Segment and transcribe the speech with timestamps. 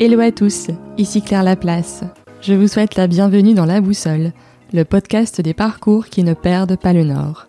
[0.00, 0.66] Hello à tous,
[0.98, 2.02] ici Claire Laplace.
[2.40, 4.32] Je vous souhaite la bienvenue dans La Boussole,
[4.72, 7.46] le podcast des parcours qui ne perdent pas le nord.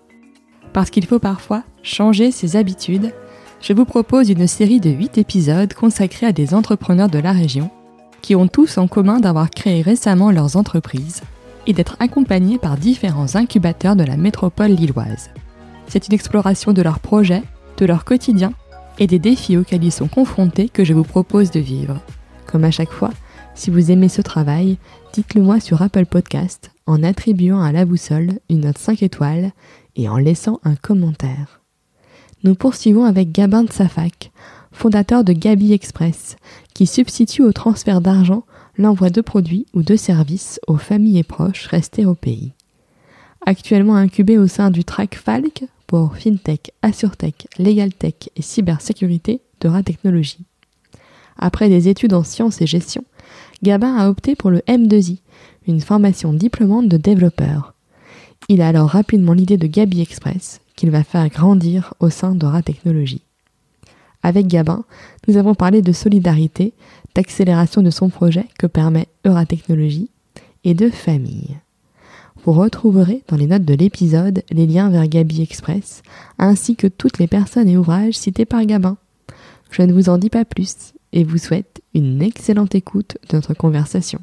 [0.71, 3.11] Parce qu'il faut parfois changer ses habitudes,
[3.61, 7.71] je vous propose une série de 8 épisodes consacrés à des entrepreneurs de la région
[8.21, 11.23] qui ont tous en commun d'avoir créé récemment leurs entreprises
[11.65, 15.31] et d'être accompagnés par différents incubateurs de la métropole lilloise.
[15.87, 17.43] C'est une exploration de leurs projets,
[17.77, 18.53] de leur quotidien
[18.99, 21.99] et des défis auxquels ils sont confrontés que je vous propose de vivre.
[22.55, 23.11] Comme à chaque fois,
[23.53, 24.77] si vous aimez ce travail,
[25.11, 29.51] dites-le moi sur Apple Podcast en attribuant à la boussole une note 5 étoiles
[29.97, 31.59] et en laissant un commentaire.
[32.45, 33.71] Nous poursuivons avec Gabin de
[34.71, 36.37] fondateur de Gabi Express,
[36.73, 38.45] qui substitue au transfert d'argent
[38.77, 42.53] l'envoi de produits ou de services aux familles et proches restés au pays.
[43.45, 50.45] Actuellement incubé au sein du track Falc pour FinTech, AssureTech, LegalTech et Cybersécurité de Technologies.
[51.37, 53.03] Après des études en sciences et gestion,
[53.63, 55.19] Gabin a opté pour le M2I,
[55.67, 57.73] une formation diplômante de développeur.
[58.49, 62.61] Il a alors rapidement l'idée de Gabi Express, qu'il va faire grandir au sein d'Aura
[62.61, 63.23] Technologies.
[64.21, 64.83] Avec Gabin,
[65.27, 66.73] nous avons parlé de solidarité,
[67.15, 70.09] d'accélération de son projet que permet Euratechnologie
[70.63, 71.57] et de famille.
[72.43, 76.03] Vous retrouverez dans les notes de l'épisode les liens vers Gabi Express,
[76.37, 78.97] ainsi que toutes les personnes et ouvrages cités par Gabin.
[79.71, 83.53] Je ne vous en dis pas plus et vous souhaite une excellente écoute de notre
[83.53, 84.19] conversation.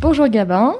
[0.00, 0.74] Bonjour Gabin.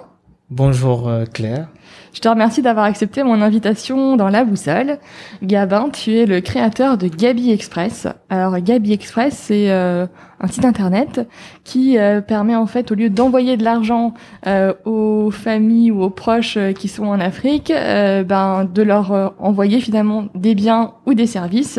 [0.50, 1.68] Bonjour euh, Claire.
[2.12, 4.98] Je te remercie d'avoir accepté mon invitation dans la boussole.
[5.42, 8.08] Gabin, tu es le créateur de Gabi Express.
[8.28, 10.06] Alors Gabi Express, c'est euh,
[10.40, 11.28] un site internet
[11.62, 14.14] qui euh, permet en fait, au lieu d'envoyer de l'argent
[14.48, 20.24] euh, aux familles ou aux proches qui sont en Afrique, ben de leur envoyer finalement
[20.34, 21.78] des biens ou des services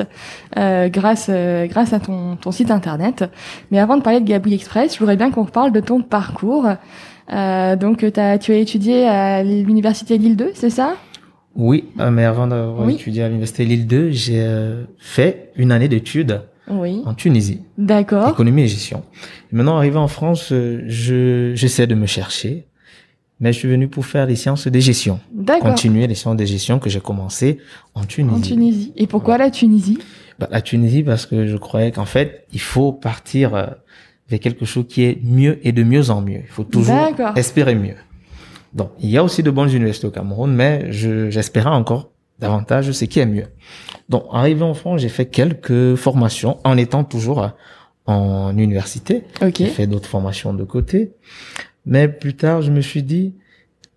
[0.56, 3.30] grâce grâce à ton, ton site internet.
[3.70, 6.68] Mais avant de parler de Gabi Express, je voudrais bien qu'on parle de ton parcours.
[7.31, 10.96] Euh, donc, as, tu as étudié à l'université Lille 2, c'est ça?
[11.56, 15.88] Oui, euh, mais avant d'avoir étudié à l'université Lille 2, j'ai euh, fait une année
[15.88, 17.02] d'études oui.
[17.06, 17.62] en Tunisie.
[17.78, 18.30] D'accord.
[18.30, 19.03] Économie et gestion.
[19.52, 22.68] maintenant, arrivé en France, je j'essaie de me chercher,
[23.40, 25.20] mais je suis venu pour faire les sciences de gestion.
[25.34, 25.72] D'accord.
[25.72, 27.59] Continuer les sciences de gestion que j'ai commencé
[27.96, 28.36] en Tunisie.
[28.36, 28.94] En Tunisie.
[28.96, 30.00] Et pourquoi la Tunisie?
[30.40, 33.75] Bah, La Tunisie parce que je croyais qu'en fait, il faut partir
[34.40, 36.42] quelque chose qui est mieux et de mieux en mieux.
[36.44, 37.96] Il faut toujours espérer mieux.
[38.74, 43.06] Donc, il y a aussi de bonnes universités au Cameroun, mais j'espérais encore davantage ce
[43.06, 43.47] qui est mieux.
[44.09, 47.52] Donc, arrivé en France, j'ai fait quelques formations en étant toujours
[48.06, 49.24] en université.
[49.56, 51.12] J'ai fait d'autres formations de côté.
[51.86, 53.36] Mais plus tard, je me suis dit,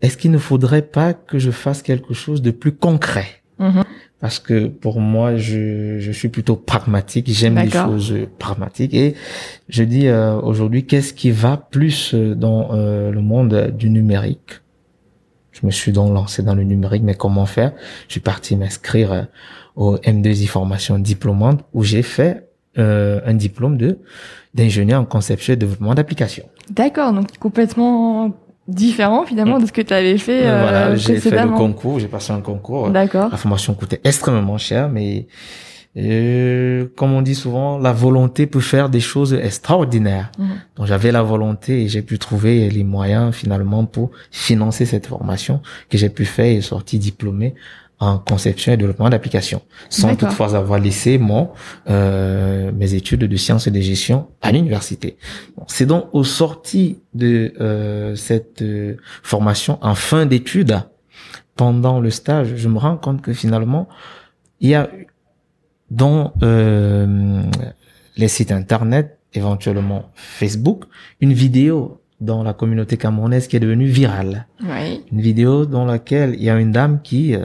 [0.03, 3.43] est-ce qu'il ne faudrait pas que je fasse quelque chose de plus concret?
[3.61, 3.85] Mm-hmm
[4.25, 9.17] parce que pour moi, je, je suis plutôt pragmatique, j'aime les choses pragmatiques et
[9.69, 14.63] je dis euh, aujourd'hui qu'est-ce qui va plus euh, dans euh, le monde du numérique?
[15.53, 17.75] Je me suis donc lancé dans le numérique, mais comment faire?
[18.09, 19.27] Je suis parti m'inscrire
[19.77, 23.99] au M2I formation diplômante où j'ai fait un diplôme de
[24.55, 26.49] d'ingénieur en conception et développement d'applications.
[26.71, 28.35] D'accord, donc complètement
[28.67, 32.09] différent finalement de ce que tu avais fait euh, voilà j'ai fait le concours j'ai
[32.09, 32.91] passé un concours.
[32.91, 33.29] D'accord.
[33.31, 35.27] La formation coûtait extrêmement cher mais
[35.97, 40.33] euh, comme on dit souvent la volonté peut faire des choses extraordinaires.
[40.39, 40.49] Mhm.
[40.77, 45.61] donc j'avais la volonté et j'ai pu trouver les moyens finalement pour financer cette formation
[45.91, 47.55] que j'ai pu faire et sorti diplômé
[48.01, 51.51] en conception et développement d'applications, sans toutefois avoir laissé mon
[51.89, 55.17] euh, mes études de sciences et de gestion à l'université.
[55.69, 60.81] C'est donc au sorti de euh, cette euh, formation en fin d'études,
[61.57, 63.89] pendant le stage, je me rends compte que finalement,
[64.61, 64.91] il y a
[65.91, 67.43] dans euh,
[68.17, 70.85] les sites internet, éventuellement Facebook,
[71.21, 74.47] une vidéo dans la communauté camerounaise qui est devenue virale.
[74.63, 75.05] Oui.
[75.13, 77.37] Une vidéo dans laquelle il y a une dame qui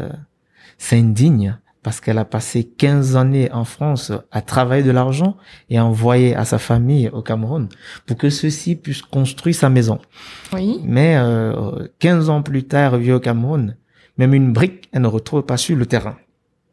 [0.80, 5.38] s'indigne parce qu'elle a passé 15 années en France à travailler de l'argent
[5.70, 7.70] et à envoyer à sa famille au Cameroun
[8.06, 10.00] pour que ceux-ci puissent construire sa maison.
[10.52, 10.80] Oui.
[10.84, 13.78] Mais euh, 15 ans plus tard, revient au Cameroun,
[14.18, 16.18] même une brique, elle ne retrouve pas sur le terrain.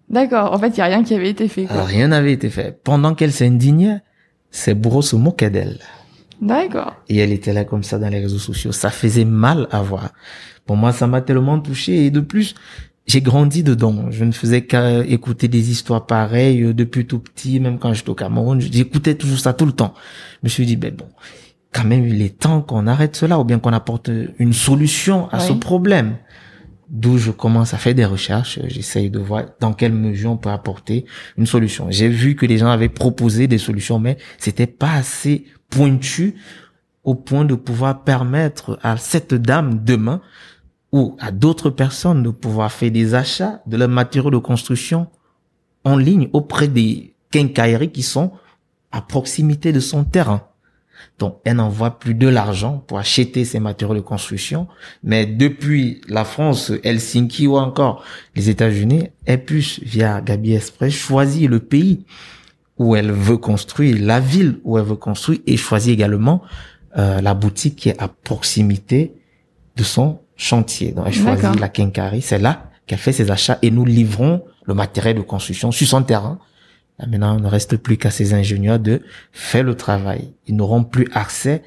[0.09, 0.53] D'accord.
[0.53, 1.67] En fait, il y a rien qui avait été fait.
[1.67, 1.85] Quoi.
[1.85, 2.81] Rien n'avait été fait.
[2.83, 4.01] Pendant qu'elle s'indignait,
[4.51, 5.79] ses bourreaux se moquaient d'elle.
[6.41, 6.95] D'accord.
[7.09, 8.73] Et elle était là comme ça dans les réseaux sociaux.
[8.73, 10.11] Ça faisait mal à voir.
[10.65, 12.07] Pour moi, ça m'a tellement touché.
[12.07, 12.55] Et de plus,
[13.07, 14.11] j'ai grandi dedans.
[14.11, 18.11] Je ne faisais qu'à écouter des histoires pareilles euh, depuis tout petit, même quand j'étais
[18.11, 18.61] au Cameroun.
[18.61, 19.95] J'écoutais toujours ça tout le temps.
[20.43, 21.09] Je me suis dit, ben bon,
[21.73, 25.41] quand même, il est temps qu'on arrête cela ou bien qu'on apporte une solution à
[25.41, 26.17] ce problème.
[26.89, 28.61] d'où je commence à faire des recherches.
[28.67, 31.05] J'essaye de voir dans quelle mesure on peut apporter
[31.37, 31.89] une solution.
[31.91, 36.37] J'ai vu que les gens avaient proposé des solutions, mais c'était pas assez pointu
[37.03, 40.21] au point de pouvoir permettre à cette dame demain
[40.93, 45.09] ou à d'autres personnes de pouvoir faire des achats de leurs matériaux de construction
[45.85, 48.33] en ligne auprès des quincailleries qui sont
[48.93, 50.43] à proximité de son terrain.
[51.19, 54.67] Donc, elle n'envoie plus de l'argent pour acheter ses matériaux de construction.
[55.03, 58.05] Mais depuis la France, Helsinki ou encore
[58.35, 62.05] les États-Unis, elle puisse, via Gabi Express, choisir le pays
[62.79, 66.43] où elle veut construire, la ville où elle veut construire et choisir également
[66.99, 69.15] euh, la boutique qui est à proximité
[69.77, 70.93] de son chantier.
[70.93, 72.23] Donc, elle choisit la quincaillerie.
[72.23, 76.03] C'est là qu'elle fait ses achats et nous livrons le matériel de construction sur son
[76.03, 76.39] terrain
[77.07, 79.03] maintenant, il ne reste plus qu'à ces ingénieurs de
[79.33, 80.33] faire le travail.
[80.47, 81.63] Ils n'auront plus accès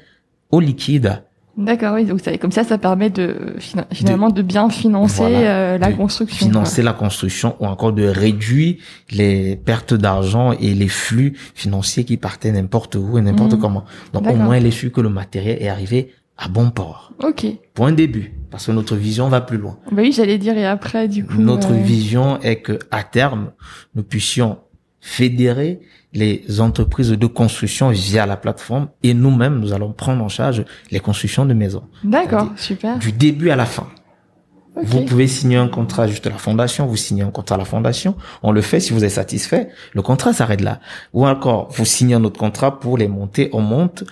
[0.50, 1.22] au liquide.
[1.56, 2.04] D'accord, oui.
[2.04, 3.56] Donc comme ça, ça permet de
[3.90, 6.46] finalement de, bien financer euh, la construction.
[6.46, 8.76] Financer la construction ou encore de réduire
[9.10, 13.60] les pertes d'argent et les flux financiers qui partaient n'importe où et n'importe mmh.
[13.60, 13.84] comment.
[14.12, 17.12] Donc au moins, il est sûr que le matériel est arrivé à bon port.
[17.22, 17.46] Ok.
[17.78, 19.78] Un début, parce que notre vision va plus loin.
[19.90, 21.38] Bah oui, j'allais dire et après, du coup.
[21.38, 23.52] Notre vision est que à terme,
[23.94, 24.58] nous puissions
[25.00, 25.80] fédérer
[26.12, 31.00] les entreprises de construction via la plateforme et nous-mêmes, nous allons prendre en charge les
[31.00, 31.84] constructions de maisons.
[32.04, 32.98] D'accord, super.
[32.98, 33.86] Du début à la fin.
[34.82, 37.64] Vous pouvez signer un contrat juste à la fondation, vous signez un contrat à la
[37.64, 40.80] fondation, on le fait si vous êtes satisfait, le contrat s'arrête là.
[41.12, 44.04] Ou encore, vous signez un autre contrat pour les monter, on monte,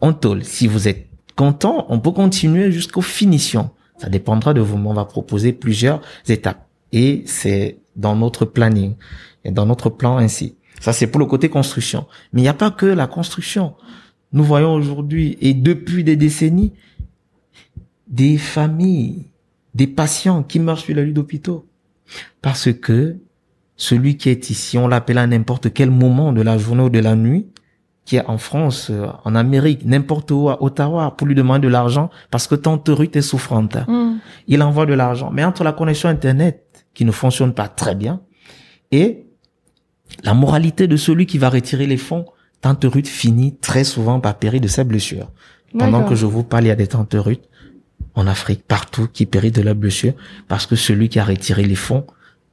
[0.00, 0.44] on tôle.
[0.44, 3.70] Si vous êtes content, on peut continuer jusqu'aux finitions.
[3.98, 6.66] Ça dépendra de vous, mais on va proposer plusieurs étapes.
[6.92, 8.94] Et c'est dans notre planning
[9.44, 10.56] et dans notre plan ainsi.
[10.80, 12.06] Ça, c'est pour le côté construction.
[12.32, 13.74] Mais il n'y a pas que la construction.
[14.32, 16.72] Nous voyons aujourd'hui et depuis des décennies
[18.06, 19.26] des familles,
[19.74, 21.66] des patients qui meurent sur la lit d'hôpitaux.
[22.42, 23.16] Parce que
[23.76, 27.00] celui qui est ici, on l'appelle à n'importe quel moment de la journée ou de
[27.00, 27.46] la nuit,
[28.04, 31.72] qui est en France, euh, en Amérique, n'importe où, à Ottawa, pour lui demander de
[31.72, 33.76] l'argent, parce que tante Ruth est souffrante.
[33.88, 34.16] Mm.
[34.46, 35.30] Il envoie de l'argent.
[35.32, 38.20] Mais entre la connexion Internet, qui ne fonctionne pas très bien,
[38.92, 39.26] et
[40.22, 42.26] la moralité de celui qui va retirer les fonds,
[42.60, 45.30] Tante Ruth finit très souvent par périr de ses blessures.
[45.76, 47.42] Pendant que je vous parle, il y a des Tante Ruth
[48.14, 50.14] en Afrique, partout, qui périssent de leurs blessures
[50.46, 52.06] parce que celui qui a retiré les fonds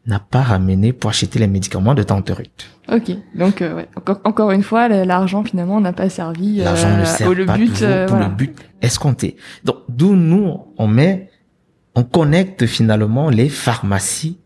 [0.07, 2.68] n'a pas ramené pour acheter les médicaments de Tante Ruth.
[2.92, 3.83] Ok, donc euh,
[4.24, 7.81] encore, une fois, l'argent finalement n'a pas servi euh, l'argent ne sert au pas but,
[7.81, 9.38] euh, pour le but escompté.
[9.63, 11.30] Donc d'où nous on met,
[11.95, 14.39] on connecte finalement les pharmacies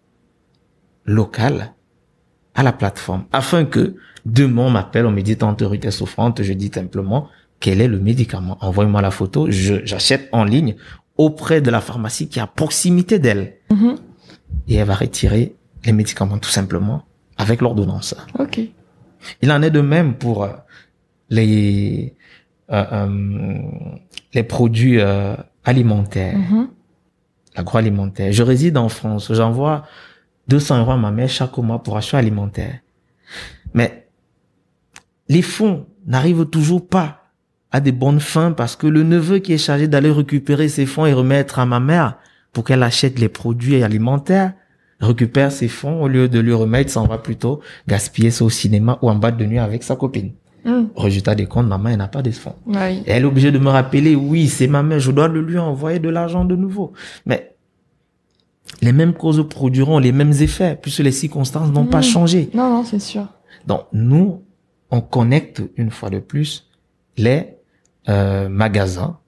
[1.06, 1.74] locales
[2.54, 6.44] à la plateforme afin que demain on m'appelle, on me dit tante Ruth est souffrante,
[6.44, 7.30] je dis simplement
[7.62, 8.58] quel est le médicament?
[8.60, 10.76] Envoyez-moi la photo, j'achète en ligne
[11.18, 13.56] auprès de la pharmacie qui est à proximité d'elle.
[13.72, 13.96] Mm-hmm.
[14.68, 15.56] Et elle va retirer
[15.86, 17.04] les médicaments tout simplement
[17.38, 18.16] avec l'ordonnance.
[18.40, 18.60] Ok.
[19.42, 20.50] Il en est de même pour euh,
[21.30, 22.14] les
[22.72, 23.58] euh, euh,
[24.34, 25.00] les produits
[25.64, 26.68] alimentaires, mm-hmm.
[27.56, 28.32] l'agroalimentaire.
[28.34, 29.86] Je réside en France, j'envoie
[30.48, 32.80] 200 euros à ma mère chaque mois pour achat alimentaire.
[33.74, 34.08] Mais
[35.30, 37.32] les fonds n'arrivent toujours pas
[37.72, 41.06] à des bonnes fins parce que le neveu qui est chargé d'aller récupérer ses fonds
[41.06, 42.18] et remettre à ma mère
[42.56, 44.54] pour qu'elle achète les produits alimentaires
[45.02, 48.98] récupère ses fonds au lieu de lui remettre, s'en va plutôt gaspiller ça au cinéma
[49.02, 50.32] ou en bas de nuit avec sa copine.
[50.64, 50.86] Mm.
[50.96, 52.56] Résultat des comptes, maman, elle n'a pas de fonds.
[52.74, 56.08] elle est obligée de me rappeler, oui, c'est ma mère, je dois lui envoyer de
[56.08, 56.94] l'argent de nouveau.
[57.26, 57.58] Mais
[58.82, 62.04] les mêmes causes produiront les mêmes effets puisque les circonstances n'ont pas mmh.
[62.04, 62.50] changé.
[62.54, 63.28] Non, non, c'est sûr.
[63.68, 64.44] Donc nous,
[64.92, 66.70] on connecte une fois de plus
[67.18, 67.58] les
[68.08, 69.20] euh, magasins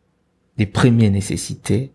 [0.57, 1.91] des premières nécessités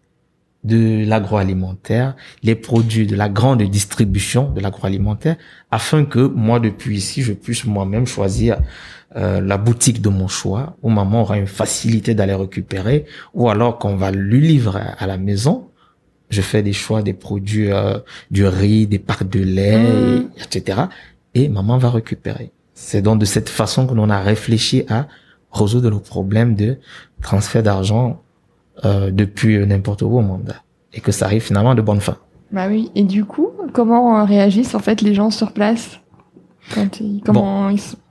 [0.65, 5.37] de l'agroalimentaire, les produits de la grande distribution de l'agroalimentaire,
[5.71, 8.59] afin que moi depuis ici, je puisse moi-même choisir
[9.17, 13.79] euh, la boutique de mon choix, où maman aura une facilité d'aller récupérer, ou alors
[13.79, 15.69] qu'on va lui livrer à la maison,
[16.31, 17.99] je fais des choix des produits, euh,
[18.31, 20.31] du riz, des pâtes de lait, mm.
[20.43, 20.83] etc.
[21.35, 22.53] Et maman va récupérer.
[22.75, 25.09] C'est donc de cette façon que l'on a réfléchi à
[25.53, 26.79] résoudre le problème de
[27.21, 28.22] transfert d'argent
[28.85, 30.55] euh, depuis n'importe où au monde
[30.93, 32.17] et que ça arrive finalement de bonne fin.
[32.51, 32.91] Bah oui.
[32.95, 36.01] Et du coup, comment réagissent en fait les gens sur place
[36.75, 37.71] quand comment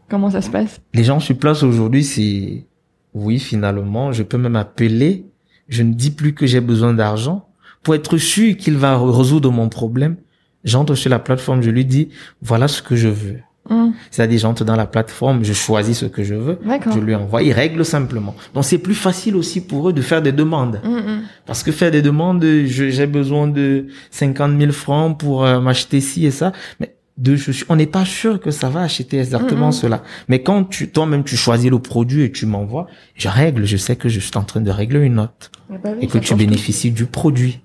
[0.10, 0.82] comment ça se passe?
[0.94, 2.66] Les gens sur place aujourd'hui, c'est
[3.14, 5.26] oui finalement, je peux même appeler.
[5.68, 7.48] Je ne dis plus que j'ai besoin d'argent
[7.84, 10.18] pour être sûr qu'il va résoudre mon problème,
[10.64, 12.10] j'entre sur la plateforme, je lui dis,
[12.42, 13.40] voilà ce que je veux.
[13.70, 13.92] Mmh.
[14.10, 16.60] C'est-à-dire, j'entre dans la plateforme, je choisis ce que je veux,
[16.94, 18.36] je lui envoie, il règle simplement.
[18.54, 20.82] Donc, c'est plus facile aussi pour eux de faire des demandes.
[20.84, 26.02] Mmh, Parce que faire des demandes, j'ai besoin de 50 000 francs pour euh, m'acheter
[26.02, 26.54] ci et ça.
[26.80, 27.38] Mais de
[27.70, 30.02] on n'est pas sûr que ça va acheter exactement cela.
[30.28, 33.96] Mais quand tu toi-même tu choisis le produit et tu m'envoies, je règle, je sais
[33.96, 37.06] que je suis en train de régler une note bah et que tu bénéficies du
[37.06, 37.60] produit.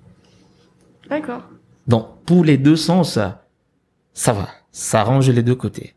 [1.09, 1.43] D'accord.
[1.87, 3.17] Donc pour les deux sens,
[4.13, 5.95] ça, va, ça arrange les deux côtés.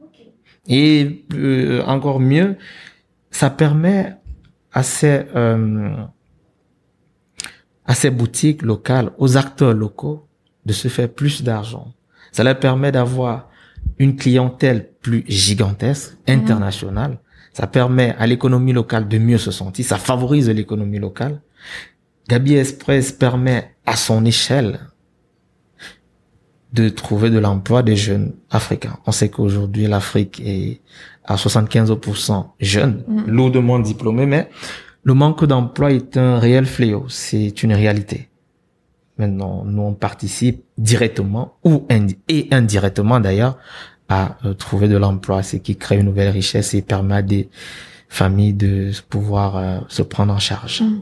[0.66, 2.56] Et euh, encore mieux,
[3.30, 4.14] ça permet
[4.72, 5.94] à ces euh,
[7.84, 10.26] à ces boutiques locales, aux acteurs locaux,
[10.64, 11.92] de se faire plus d'argent.
[12.32, 13.50] Ça leur permet d'avoir
[13.99, 16.38] une clientèle plus gigantesque, mhm.
[16.38, 17.18] internationale.
[17.52, 19.84] Ça permet à l'économie locale de mieux se sentir.
[19.84, 21.42] Ça favorise l'économie locale.
[22.28, 24.78] Gabi Express permet à son échelle
[26.72, 28.98] de trouver de l'emploi des jeunes africains.
[29.06, 30.80] On sait qu'aujourd'hui, l'Afrique est
[31.24, 33.24] à 75% jeune, mhm.
[33.26, 34.48] lourdement diplômés, mais
[35.02, 37.06] le manque d'emploi est un réel fléau.
[37.08, 38.28] C'est une réalité.
[39.18, 41.86] Maintenant, nous, on participe directement ou
[42.28, 43.58] et indirectement d'ailleurs
[44.08, 47.48] à euh, trouver de l'emploi, ce qui crée une nouvelle richesse et permet à des
[48.08, 50.82] familles de pouvoir euh, se prendre en charge.
[50.82, 51.00] Mmh.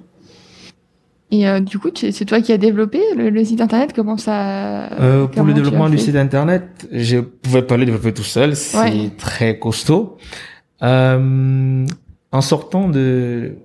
[1.31, 3.93] Et euh, du coup, c'est toi qui as développé le, site internet?
[3.95, 4.89] Comment ça
[5.33, 8.57] Pour le développement du site internet, je pouvais pas le développer tout seul.
[8.57, 10.17] C'est très costaud.
[10.81, 13.57] en sortant de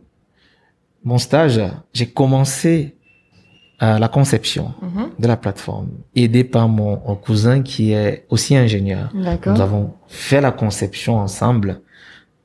[1.06, 1.62] mon stage,
[1.94, 2.96] j'ai commencé
[3.80, 5.10] la conception mhm.
[5.20, 9.12] de la plateforme, aidé par mon, cousin qui est aussi ingénieur.
[9.14, 11.82] Nous avons fait la conception ensemble,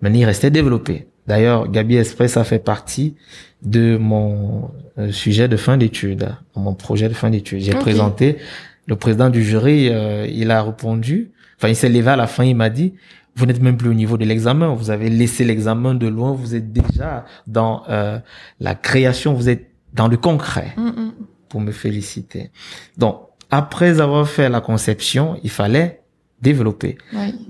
[0.01, 1.07] mais il restait développé.
[1.29, 3.15] D'ailleurs, Gabi Express a fait partie
[3.63, 7.61] de mon euh, sujet de fin d'études, mon projet de fin d'études.
[7.61, 8.39] J'ai présenté,
[8.87, 12.45] le président du jury, euh, il a répondu, enfin il s'est levé à la fin,
[12.45, 12.95] il m'a dit,
[13.37, 16.55] vous n'êtes même plus au niveau de l'examen, vous avez laissé l'examen de loin, vous
[16.55, 18.19] êtes déjà dans euh,
[18.59, 21.13] la création, vous êtes dans le concret mm, mm.
[21.51, 22.51] pour me féliciter.
[22.97, 23.21] Donc,
[23.51, 26.01] après avoir fait la conception, il fallait
[26.43, 26.99] développer.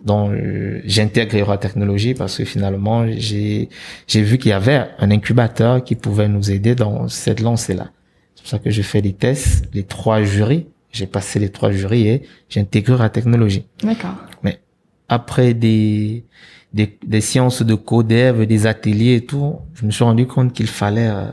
[0.05, 3.69] Donc, euh, la technologie parce que finalement, j'ai
[4.07, 7.91] j'ai vu qu'il y avait un incubateur qui pouvait nous aider dans cette lancée-là.
[8.35, 10.67] C'est pour ça que je fais des tests, les trois jurys.
[10.91, 13.67] J'ai passé les trois jurys et j'ai intégré la technologie.
[13.83, 14.15] D'accord.
[14.43, 14.61] Mais
[15.09, 16.25] après des,
[16.73, 20.67] des, des séances de codev, des ateliers et tout, je me suis rendu compte qu'il
[20.67, 21.27] fallait euh,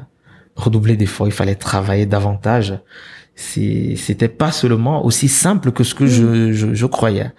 [0.56, 2.78] redoubler d'efforts, il fallait travailler davantage.
[3.36, 7.32] C'était pas seulement aussi simple que ce que je, je, je croyais.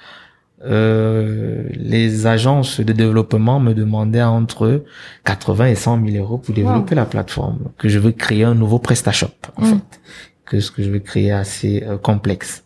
[0.64, 4.84] Euh, les agences de développement me demandaient entre
[5.24, 8.78] 80 et 100 000 euros pour développer la plateforme, que je veux créer un nouveau
[8.78, 9.66] PrestaShop, en mm.
[9.66, 10.00] fait,
[10.46, 12.64] que ce que je veux créer assez euh, complexe.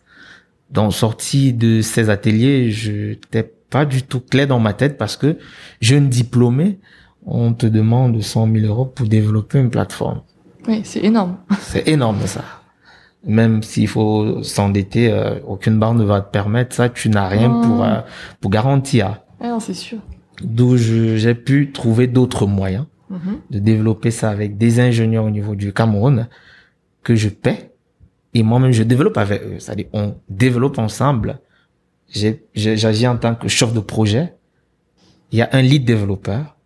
[0.71, 5.17] Donc, sorti de ces ateliers, je n'étais pas du tout clair dans ma tête parce
[5.17, 5.37] que
[5.81, 6.79] jeune diplômé,
[7.25, 10.21] on te demande 100 000 euros pour développer une plateforme.
[10.67, 11.37] Oui, c'est énorme.
[11.59, 12.60] C'est énorme ça.
[13.25, 16.89] Même s'il faut s'endetter, euh, aucune banque ne va te permettre ça.
[16.89, 17.99] Tu n'as rien pour euh,
[18.39, 19.21] pour garantir.
[19.39, 19.99] Ah non, c'est sûr.
[20.43, 23.39] D'où j'ai pu trouver d'autres moyens mhm.
[23.51, 26.27] de développer ça avec des ingénieurs au niveau du Cameroun
[27.03, 27.71] que je paie
[28.33, 29.59] et moi-même je développe avec eux.
[29.59, 31.39] C'est-à-dire on développe ensemble.
[32.53, 34.33] J'agis en tant que chef de projet.
[35.31, 36.57] Il y a un lead développeur.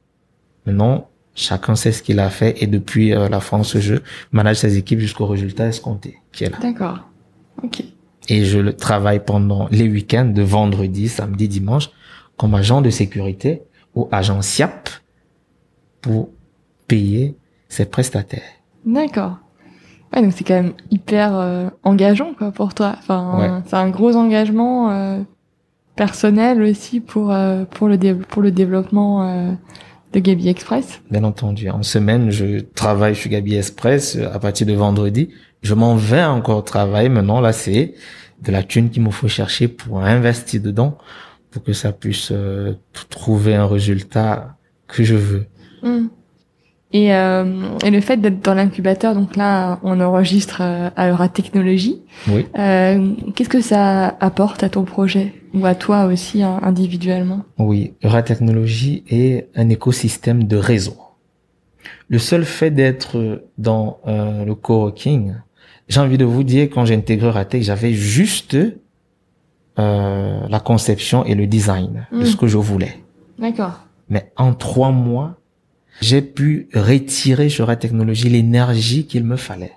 [0.65, 3.95] Maintenant, Chacun sait ce qu'il a fait et depuis euh, la France, je
[4.31, 6.57] manage ses équipes jusqu'au résultat escompté qui est là.
[6.61, 6.99] D'accord.
[7.61, 7.83] Ok.
[8.29, 11.89] Et je le travaille pendant les week-ends de vendredi, samedi, dimanche
[12.37, 13.63] comme agent de sécurité
[13.95, 14.89] ou agent SIAP
[16.01, 16.29] pour
[16.87, 17.35] payer
[17.67, 18.41] ses prestataires.
[18.85, 19.37] D'accord.
[20.13, 22.95] Ouais, donc c'est quand même hyper euh, engageant quoi pour toi.
[22.97, 25.19] Enfin, c'est un gros engagement euh,
[25.97, 27.35] personnel aussi pour
[27.71, 29.57] pour le pour le développement
[30.15, 31.01] de Gabi Express?
[31.11, 31.69] Bien entendu.
[31.69, 35.29] En semaine, je travaille chez Gabi Express à partir de vendredi.
[35.61, 37.09] Je m'en vais encore travailler.
[37.09, 37.93] Maintenant, là, c'est
[38.41, 40.97] de la thune qu'il me faut chercher pour investir dedans
[41.51, 42.73] pour que ça puisse euh,
[43.09, 44.57] trouver un résultat
[44.87, 45.45] que je veux.
[45.83, 46.07] Hmm.
[46.95, 51.27] Et, euh, et, le fait d'être dans l'incubateur, donc là, on enregistre euh, à Eura
[51.27, 52.01] Technologie.
[52.29, 52.45] Oui.
[52.57, 57.43] Euh, Qu'est-ce que ça apporte à ton projet ou à toi aussi hein, individuellement?
[57.57, 60.95] Oui, Eura Technologie est un écosystème de réseau.
[62.07, 65.33] Le seul fait d'être dans euh, le coworking,
[65.89, 68.55] j'ai envie de vous dire, quand j'ai intégré Euratech, j'avais juste
[69.79, 72.25] euh, la conception et le design de hmm.
[72.25, 72.99] ce que je voulais.
[73.37, 73.81] D'accord.
[74.07, 75.35] Mais en trois mois,
[76.01, 79.73] j'ai pu retirer sur la technologie l'énergie qu'il me fallait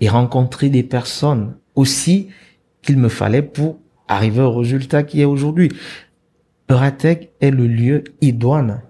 [0.00, 2.28] et rencontrer des personnes aussi
[2.82, 5.70] qu'il me fallait pour arriver au résultat qui est aujourd'hui.
[6.70, 8.82] Euratech est le lieu idoine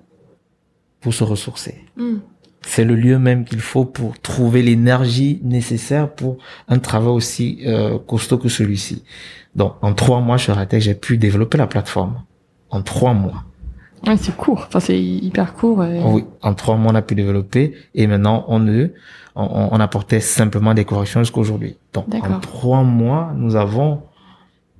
[1.01, 1.85] pour se ressourcer.
[1.97, 2.19] Hmm.
[2.63, 7.99] C'est le lieu même qu'il faut pour trouver l'énergie nécessaire pour un travail aussi euh,
[7.99, 9.05] costaud que celui-ci.
[9.55, 12.23] Donc, en trois mois chez Euratech, j'ai pu développer la plateforme.
[12.71, 13.45] En trois mois.
[14.07, 14.65] Ouais, c'est court.
[14.67, 15.79] Enfin, c'est hyper court.
[15.79, 18.89] Oui, en trois mois, on a pu développer et maintenant, on, on,
[19.35, 21.77] on apportait simplement des corrections jusqu'aujourd'hui.
[21.93, 24.03] Donc, en trois mois, nous avons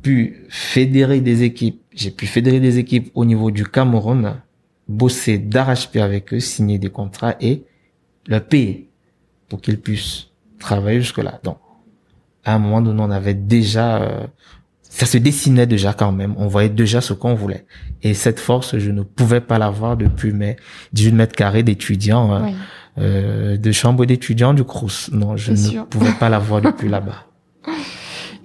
[0.03, 1.83] pu fédérer des équipes.
[1.93, 4.37] J'ai pu fédérer des équipes au niveau du Cameroun,
[4.87, 7.65] bosser d'arrache-pied avec eux, signer des contrats et
[8.27, 8.89] leur payer
[9.49, 10.27] pour qu'ils puissent
[10.59, 11.41] travailler jusque-là.
[11.43, 11.59] Donc,
[12.45, 14.27] à un moment donné, on avait déjà, euh,
[14.97, 16.35] ça se dessinait déjà quand même.
[16.39, 17.67] On voyait déjà ce qu'on voulait.
[18.03, 20.57] Et cette force, je ne pouvais pas l'avoir depuis mes
[20.95, 22.53] 18 mètres carrés d'étudiants, hein,
[22.97, 25.11] euh, de chambre d'étudiants du Crous.
[25.13, 27.27] Non, je ne pouvais pas l'avoir depuis là-bas.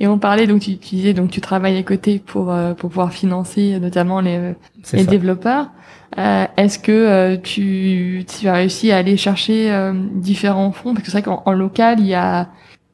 [0.02, 3.14] Et on parlait donc tu, disais donc tu travailles à côté pour euh, pour pouvoir
[3.14, 4.54] financer notamment les
[4.92, 5.70] les développeurs.
[6.18, 10.94] Euh, Est-ce que euh, tu tu as réussi à aller chercher euh, différents fonds?
[10.94, 12.50] Parce que c'est vrai qu'en local il y a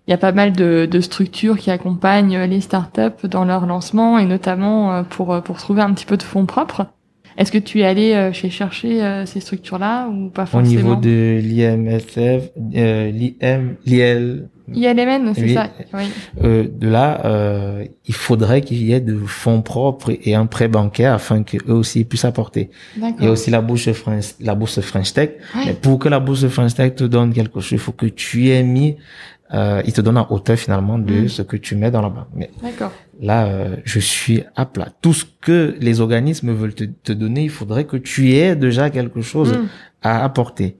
[0.07, 4.17] il y a pas mal de, de, structures qui accompagnent les startups dans leur lancement
[4.17, 6.85] et notamment pour pour trouver un petit peu de fonds propres.
[7.37, 11.39] Est-ce que tu es allé chez chercher ces structures-là ou pas forcément Au niveau de
[11.39, 15.69] l'IMSF, euh, l'IM, l'IL, ILMN, c'est ça.
[15.93, 16.03] Oui.
[16.43, 20.67] Euh, de là, euh, il faudrait qu'il y ait de fonds propres et un prêt
[20.67, 22.69] bancaire afin qu'eux aussi puissent apporter.
[22.97, 25.31] Il y a aussi la bourse French, la bourse French Tech.
[25.55, 28.49] Mais pour que la bourse French Tech te donne quelque chose, il faut que tu
[28.49, 28.97] aies mis,
[29.53, 31.29] euh, il te donne un hauteur finalement de mm.
[31.29, 32.27] ce que tu mets dans la banque.
[32.35, 32.49] Mais
[33.21, 34.89] là, euh, je suis à plat.
[35.01, 38.89] Tout ce que les organismes veulent te, te donner, il faudrait que tu aies déjà
[38.89, 39.67] quelque chose mm.
[40.01, 40.77] à apporter.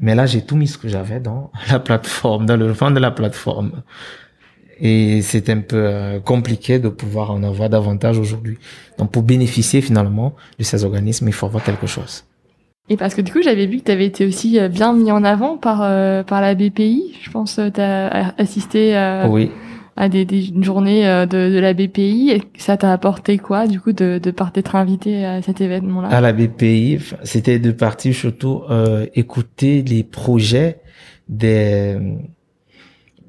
[0.00, 2.98] Mais là, j'ai tout mis ce que j'avais dans la plateforme, dans le fond de
[2.98, 3.82] la plateforme.
[4.78, 8.58] Et c'est un peu euh, compliqué de pouvoir en avoir davantage aujourd'hui.
[8.98, 12.24] Donc, pour bénéficier finalement de ces organismes, il faut avoir quelque chose.
[12.88, 15.10] Et parce que du coup, j'avais vu que tu avais été aussi euh, bien mis
[15.12, 17.16] en avant par euh, par la BPI.
[17.22, 19.50] Je pense que tu as assisté à, oui
[19.96, 22.30] à des, des journées euh, de, de, la BPI.
[22.30, 26.08] Et ça t'a apporté quoi, du coup, de, de part d'être invité à cet événement-là?
[26.08, 30.80] À la BPI, c'était de partir surtout euh, écouter les projets
[31.28, 31.98] des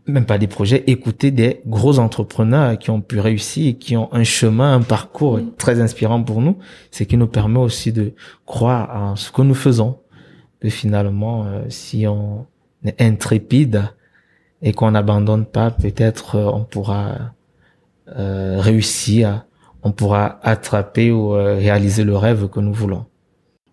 [0.06, 4.10] même pas des projets, écouter des gros entrepreneurs qui ont pu réussir et qui ont
[4.14, 6.58] un chemin, un parcours très inspirant pour nous.
[6.92, 8.14] C'est qui nous permet aussi de
[8.46, 10.00] croire en ce que nous faisons.
[10.62, 12.46] Et finalement, euh, si on
[12.86, 13.90] est intrépide,
[14.64, 17.34] et qu'on n'abandonne pas, peut-être euh, on pourra
[18.18, 19.46] euh, réussir,
[19.84, 23.06] on pourra attraper ou euh, réaliser le rêve que nous voulons.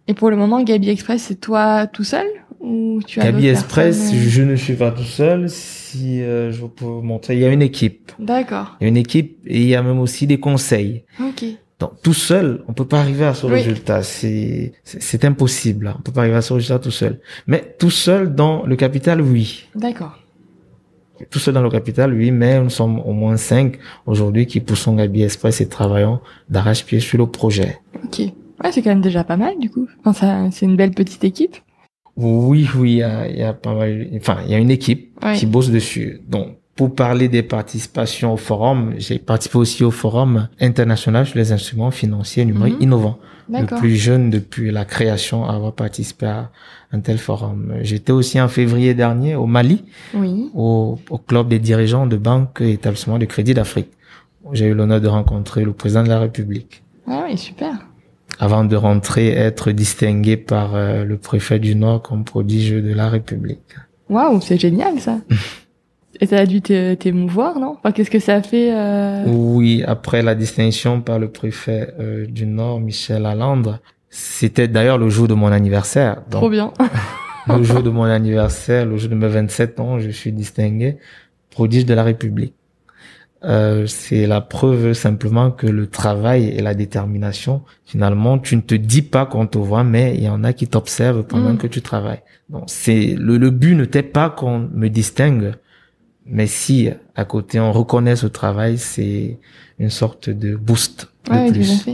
[0.08, 2.26] Et pour le moment, Gabi Express, c'est toi tout seul
[2.58, 5.48] ou tu as Gabi Express, je ne suis pas tout seul.
[5.92, 8.12] Si je peux vous montrer, il y a une équipe.
[8.18, 8.76] D'accord.
[8.80, 11.04] Il y a une équipe et il y a même aussi des conseils.
[11.20, 11.44] Ok.
[11.80, 14.02] Donc tout seul, on peut pas arriver à ce résultat.
[14.02, 15.94] C'est c'est impossible.
[15.98, 17.20] On peut pas arriver à ce résultat tout seul.
[17.46, 19.66] Mais tout seul dans le capital, oui.
[19.74, 20.20] D'accord
[21.28, 24.94] tout seul dans le capital, oui, mais nous sommes au moins cinq aujourd'hui qui poussons
[24.94, 27.78] Gabi Express et travaillons d'arrache-pied sur le projet.
[28.04, 28.20] Ok.
[28.62, 29.86] Ouais, c'est quand même déjà pas mal, du coup.
[30.04, 31.56] Enfin, c'est une belle petite équipe.
[32.22, 35.70] Oui, oui, il y a, pas mal, enfin, il y a une équipe qui bosse
[35.70, 36.20] dessus.
[36.28, 41.52] Donc, pour parler des participations au forum, j'ai participé aussi au forum international sur les
[41.52, 42.82] instruments financiers numériques mhm.
[42.82, 43.18] innovants.
[43.48, 46.50] Le plus jeune depuis la création à avoir participé à
[46.92, 47.74] un tel forum.
[47.82, 50.50] J'étais aussi en février dernier au Mali, oui.
[50.54, 53.90] au, au club des dirigeants de banques et établissements de crédit d'Afrique.
[54.52, 56.82] J'ai eu l'honneur de rencontrer le président de la République.
[57.06, 57.89] Ah oui, super.
[58.42, 63.08] Avant de rentrer, être distingué par euh, le préfet du Nord comme prodige de la
[63.08, 63.76] République.
[64.08, 65.18] Waouh, c'est génial ça.
[66.22, 67.76] Et ça a dû t'émouvoir, non?
[67.78, 69.24] Enfin, Qu'est-ce que ça a fait euh...
[69.26, 73.78] Oui, après la distinction par le préfet euh, du Nord, Michel Allandre,
[74.10, 76.22] c'était d'ailleurs le jour de mon anniversaire.
[76.30, 76.72] Trop bien.
[77.46, 80.98] le jour de mon anniversaire, le jour de mes 27 ans, je suis distingué
[81.50, 82.54] prodige de la République.
[83.42, 88.74] Euh, c'est la preuve simplement que le travail et la détermination, finalement, tu ne te
[88.74, 91.58] dis pas qu'on te voit, mais il y en a qui t'observent pendant mm.
[91.58, 92.20] que tu travailles.
[92.50, 95.54] Donc, c'est le, le but n'était pas qu'on me distingue,
[96.26, 99.38] mais si à côté on reconnaît ce travail, c'est
[99.78, 101.86] une sorte de boost de plus.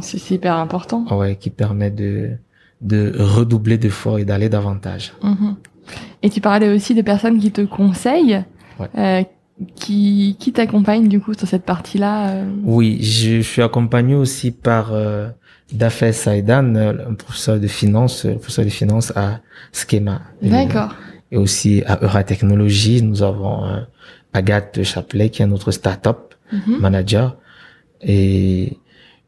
[0.00, 1.04] C'est hyper important.
[1.16, 2.32] Ouais, qui permet de,
[2.80, 5.14] de redoubler d'efforts et d'aller davantage.
[5.22, 5.56] Mhm.
[6.22, 8.42] Et tu parlais aussi des personnes qui te conseillent,
[8.96, 9.22] euh,
[9.76, 12.30] qui, qui t'accompagnent du coup sur cette partie-là.
[12.30, 12.50] Euh...
[12.64, 15.28] Oui, je, suis accompagné aussi par euh,
[15.72, 19.40] Dafé Saïdan, euh, un professeur de finance, professeur de finance à
[19.72, 20.22] Schema.
[20.42, 20.94] D'accord.
[21.30, 23.80] Et aussi à Euratechnologie, nous avons euh,
[24.32, 27.36] Agathe Chapelet qui est notre startup mm manager.
[28.02, 28.78] Et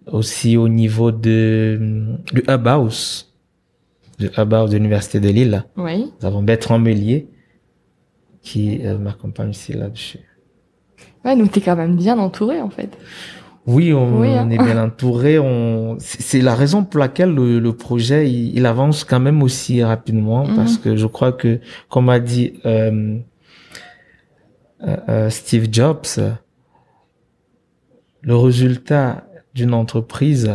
[0.06, 3.32] aussi au niveau de, du Hub House,
[4.18, 5.64] du Hub House de l'Université de Lille.
[5.76, 6.12] Oui.
[6.20, 7.28] Nous avons Bertrand Mélier
[8.46, 10.20] qui euh, m'accompagne ici là-dessus.
[11.24, 12.96] Ouais, donc tu es quand même bien entouré en fait.
[13.66, 14.48] Oui, on, hein.
[14.48, 15.40] est bien entouré.
[15.40, 15.96] On...
[15.98, 20.54] C'est la raison pour laquelle le, projet il, avance quand même aussi rapidement mhm.
[20.54, 23.18] parce que je crois que, comme a dit euh,
[24.84, 26.06] euh, euh Steve Jobs,
[28.22, 30.52] le résultat d'une entreprise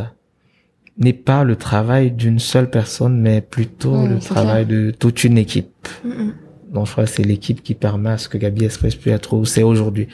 [0.97, 5.89] n'est pas le travail d'une seule personne, mais plutôt le travail de toute une équipe.
[6.05, 6.33] Mhm.
[6.71, 9.33] Donc je crois que c'est l'équipe qui permet à ce que Gabi Express puisse être
[9.33, 10.07] où c'est aujourd'hui.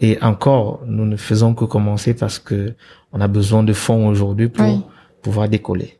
[0.00, 2.74] Et encore, nous ne faisons que commencer parce que
[3.12, 4.88] on a besoin de fonds aujourd'hui pour
[5.22, 5.98] pouvoir décoller.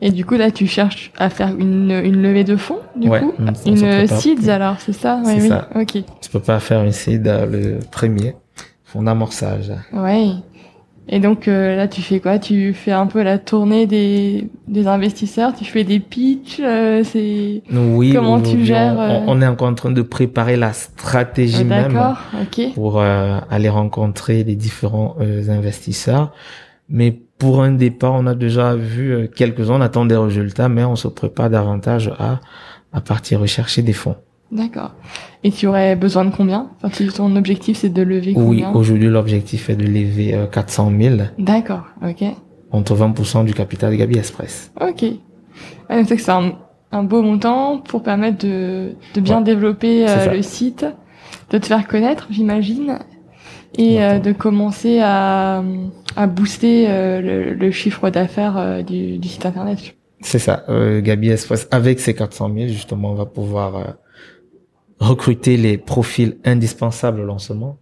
[0.00, 3.32] Et du coup, là, tu cherches à faire une, une levée de fonds, du coup
[3.66, 5.48] Une seed, alors, c'est ça Oui, oui.
[5.48, 5.68] Ça.
[5.74, 5.92] Ok.
[6.20, 8.34] Tu peux pas faire une seed euh, le premier,
[8.84, 9.72] fonds d'amorçage.
[9.92, 10.42] Oui.
[11.08, 12.38] Et donc euh, là, tu fais quoi?
[12.38, 17.62] Tu fais un peu la tournée des, des investisseurs, tu fais des pitchs, euh, c'est
[17.70, 19.20] oui, comment tu gères euh?
[19.26, 22.14] on, est encore en train de préparer la stratégie ah, même
[22.74, 25.16] pour aller rencontrer les différents
[25.48, 26.32] investisseurs.
[26.88, 30.96] Mais pour un départ, on a déjà vu quelques-uns, on attend des résultats, mais on
[30.96, 32.40] se prépare davantage à
[32.94, 34.16] à partir rechercher des fonds.
[34.52, 34.92] D'accord.
[35.42, 36.70] Et tu aurais besoin de combien?
[36.82, 38.70] Enfin, Ton objectif, c'est de lever combien?
[38.70, 41.16] Oui, aujourd'hui, l'objectif est de lever 400 000.
[41.38, 42.24] D'accord, ok.
[42.70, 44.72] Entre 20% du capital de Gabi Express.
[44.80, 45.04] Ok.
[45.88, 46.52] c'est un,
[46.92, 50.86] un, beau montant pour permettre de, de bien développer euh, le site,
[51.50, 52.98] de te faire connaître, j'imagine,
[53.76, 55.62] et euh, de commencer à,
[56.16, 59.96] à booster euh, le, le, chiffre d'affaires du, du, site internet.
[60.20, 60.64] C'est ça.
[61.00, 63.94] Gabi Express, avec ces 400 000, justement, on va pouvoir
[64.98, 67.78] recruter les profils indispensables au lancement,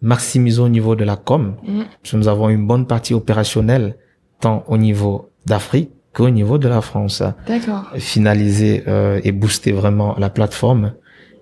[0.00, 1.82] maximisons au niveau de la com, mm.
[2.00, 3.96] parce que nous avons une bonne partie opérationnelle,
[4.40, 7.22] tant au niveau d'Afrique qu'au niveau de la France.
[7.46, 7.90] D'accord.
[7.96, 10.92] Finaliser euh, et booster vraiment la plateforme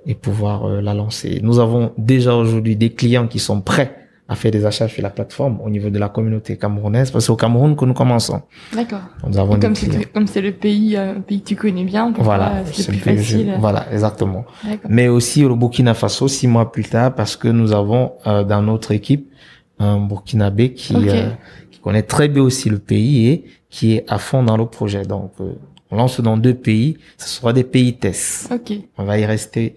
[0.07, 1.41] et pouvoir euh, la lancer.
[1.43, 4.00] Nous avons déjà aujourd'hui des clients qui sont prêts
[4.31, 7.27] à faire des achats sur la plateforme au niveau de la communauté camerounaise, parce que
[7.27, 8.41] c'est au Cameroun que nous commençons.
[8.73, 9.01] D'accord.
[9.61, 12.99] comme c'est comme c'est le pays, euh, pays que tu connais bien, voilà, c'est plus
[12.99, 13.57] facile.
[13.59, 14.45] voilà, exactement.
[14.89, 18.63] Mais aussi au Burkina Faso six mois plus tard, parce que nous avons euh, dans
[18.63, 19.29] notre équipe
[19.81, 21.31] un Burkinabé qui euh,
[21.73, 25.03] qui connaît très bien aussi le pays et qui est à fond dans le projet.
[25.03, 25.33] Donc
[25.91, 28.49] on lance dans deux pays, ce sera des pays tests.
[28.53, 28.79] Ok.
[28.97, 29.75] On va y rester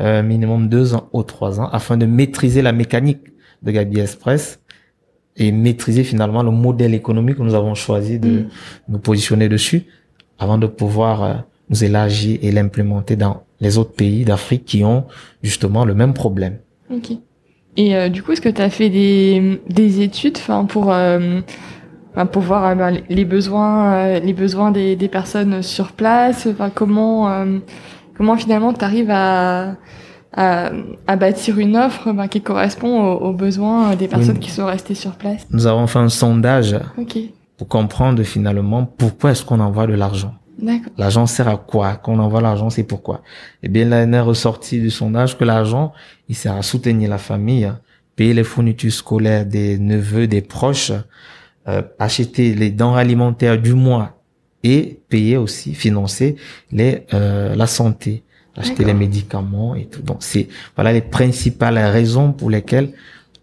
[0.00, 3.22] minimum deux ans ou trois ans afin de maîtriser la mécanique
[3.62, 4.60] de Gabi Express
[5.38, 8.48] et maîtriser finalement le modèle économique que nous avons choisi de mm.
[8.88, 9.84] nous positionner dessus
[10.38, 11.34] avant de pouvoir euh,
[11.70, 15.06] nous élargir et l'implémenter dans les autres pays d'Afrique qui ont
[15.42, 16.58] justement le même problème.
[16.92, 17.12] Ok.
[17.76, 21.40] Et euh, du coup, est-ce que tu as fait des, des études enfin pour euh,
[22.32, 27.46] pour voir ben, les besoins les besoins des, des personnes sur place, enfin comment
[28.16, 29.76] comment finalement tu arrives à
[30.32, 30.70] à,
[31.06, 35.12] à, bâtir une offre ben, qui correspond aux, besoins des personnes qui sont restées sur
[35.12, 35.46] place.
[35.50, 36.76] Nous avons fait un sondage
[37.56, 40.34] pour comprendre finalement pourquoi est-ce qu'on envoie de l'argent.
[40.96, 41.94] L'argent sert à quoi?
[41.96, 43.22] Quand on envoie l'argent, c'est pourquoi?
[43.62, 45.92] Eh bien, là, est ressorti du sondage que l'argent,
[46.28, 47.72] il sert à soutenir la famille,
[48.16, 50.92] payer les fournitures scolaires des neveux, des proches,
[51.68, 54.20] euh, acheter les denrées alimentaires du mois
[54.64, 56.34] et payer aussi, financer
[56.72, 58.24] les euh, la santé
[58.58, 60.02] acheter les médicaments et tout.
[60.02, 62.92] Donc c'est voilà les principales raisons pour lesquelles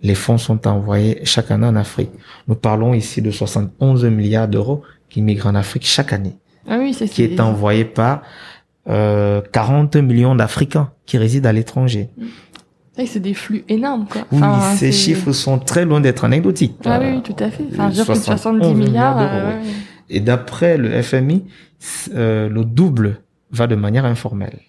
[0.02, 2.12] les fonds sont envoyés chaque année en Afrique.
[2.48, 6.38] Nous parlons ici de 71 milliards d'euros qui migrent en Afrique chaque année.
[6.68, 8.22] Ah oui, c'est qui est envoyé par
[8.88, 12.10] euh, 40 millions d'Africains qui résident à l'étranger.
[13.06, 14.22] C'est des flux énormes, quoi.
[14.32, 14.42] oui,
[14.78, 16.78] ces chiffres sont très loin d'être anecdotiques.
[16.86, 17.66] Ah oui, tout à fait.
[17.74, 19.18] Enfin, dire que 70 milliards.
[19.20, 19.62] Euh,
[20.10, 21.44] et d'après le FMI,
[22.14, 24.60] euh, le double va de manière informelle.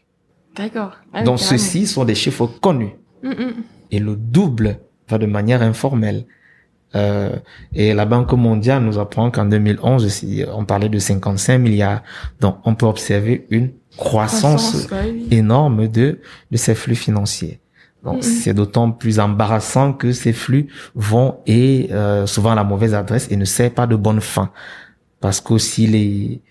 [0.57, 0.93] D'accord.
[1.13, 2.95] Ah Donc ceux-ci sont des chiffres connus.
[3.23, 3.55] Mm, mm.
[3.91, 6.25] Et le double va de manière informelle.
[6.95, 7.37] Euh,
[7.75, 12.03] et la Banque mondiale nous apprend qu'en 2011, on parlait de 55 milliards.
[12.41, 14.89] Donc on peut observer une croissance,
[15.31, 17.61] énorme de, de ces flux financiers.
[18.05, 22.65] Donc mm, c'est d'autant plus embarrassant que ces flux vont et euh, souvent à la
[22.65, 24.51] mauvaise adresse et ne servent pas de bonne fin.
[25.21, 26.43] Parce qu'aussi les,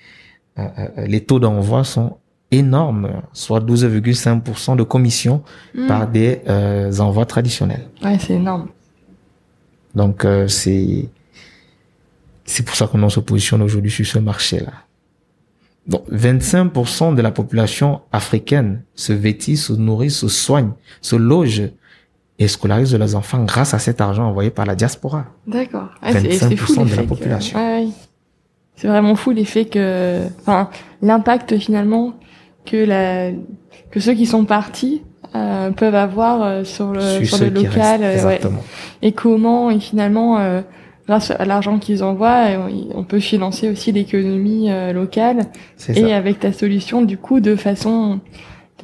[0.59, 2.17] euh, euh les taux d'envoi sont
[2.57, 5.87] énorme, soit 12,5% de commission hmm.
[5.87, 7.87] par des euh, envois traditionnels.
[8.03, 8.67] Ouais, c'est énorme.
[9.93, 11.09] Donc euh, c'est
[12.43, 14.73] c'est pour ça qu'on se positionne aujourd'hui sur ce marché-là.
[15.87, 21.63] Donc 25% de la population africaine se vêtit, se nourrit, se soigne, se loge
[22.37, 25.25] et scolarisent leurs enfants grâce à cet argent envoyé par la diaspora.
[25.47, 25.89] D'accord.
[26.01, 27.57] Ah, c'est fou de la population.
[28.75, 30.69] C'est vraiment fou l'effet que, enfin,
[31.01, 32.13] l'impact finalement
[32.65, 33.31] que la,
[33.91, 35.03] que ceux qui sont partis
[35.35, 38.01] euh, peuvent avoir euh, sur le sur, le local.
[38.03, 38.37] Euh,
[39.01, 40.39] et comment et finalement
[41.07, 42.47] grâce à l'argent qu'ils envoient,
[42.93, 45.43] on peut financer aussi l'économie locale.
[45.93, 48.19] Et avec ta solution, du coup, de façon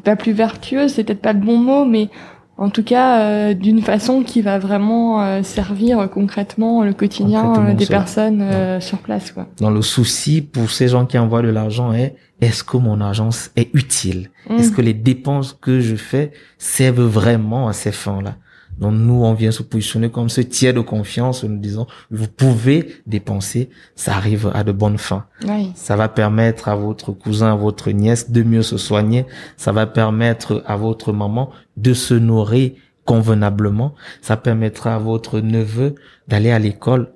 [0.03, 2.09] pas plus vertueuse, c'est peut-être pas le bon mot, mais
[2.57, 7.73] en tout cas euh, d'une façon qui va vraiment euh, servir concrètement le quotidien euh,
[7.73, 8.43] des personnes
[8.79, 9.31] sur place.
[9.31, 9.47] Quoi.
[9.59, 13.29] Dans le souci pour ces gens qui envoient de l'argent est est-ce que mon argent
[13.55, 14.31] est utile?
[14.49, 14.55] Mmh.
[14.55, 18.35] Est-ce que les dépenses que je fais servent vraiment à ces fins-là?
[18.79, 22.95] Donc nous, on vient se positionner comme ce tiers de confiance, nous disons, vous pouvez
[23.05, 25.25] dépenser, ça arrive à de bonnes fins.
[25.75, 29.85] Ça va permettre à votre cousin, à votre nièce de mieux se soigner, ça va
[29.85, 32.71] permettre à votre maman de se nourrir
[33.05, 35.95] convenablement, ça permettra à votre neveu
[36.27, 37.11] d'aller à l'école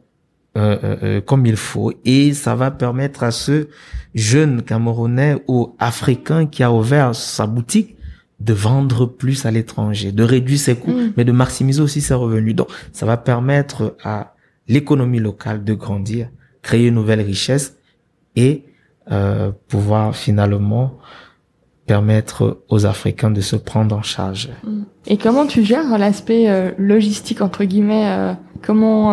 [0.58, 3.68] euh, euh, euh, comme il faut et ça va permettre à ce
[4.14, 7.96] jeune Camerounais ou Africain qui a ouvert sa boutique
[8.40, 11.14] de vendre plus à l'étranger, de réduire ses coûts, mm.
[11.18, 12.56] mais de maximiser aussi ses revenus.
[12.56, 14.36] Donc, ça va permettre à
[14.68, 16.30] l'économie locale de grandir,
[16.62, 17.78] créer une nouvelle richesse
[18.36, 18.64] et
[19.12, 20.98] euh, pouvoir finalement
[21.86, 24.50] permettre aux Africains de se prendre en charge.
[24.64, 24.82] Mm.
[25.08, 29.12] Et comment tu gères l'aspect euh, logistique entre guillemets euh, Comment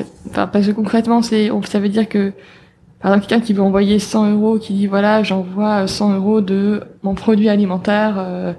[0.00, 2.32] euh, parce que concrètement, c'est ça veut dire que
[3.04, 6.80] par exemple, quelqu'un qui veut envoyer 100 euros, qui dit voilà, j'envoie 100 euros de
[7.02, 8.54] mon produit alimentaire, euh,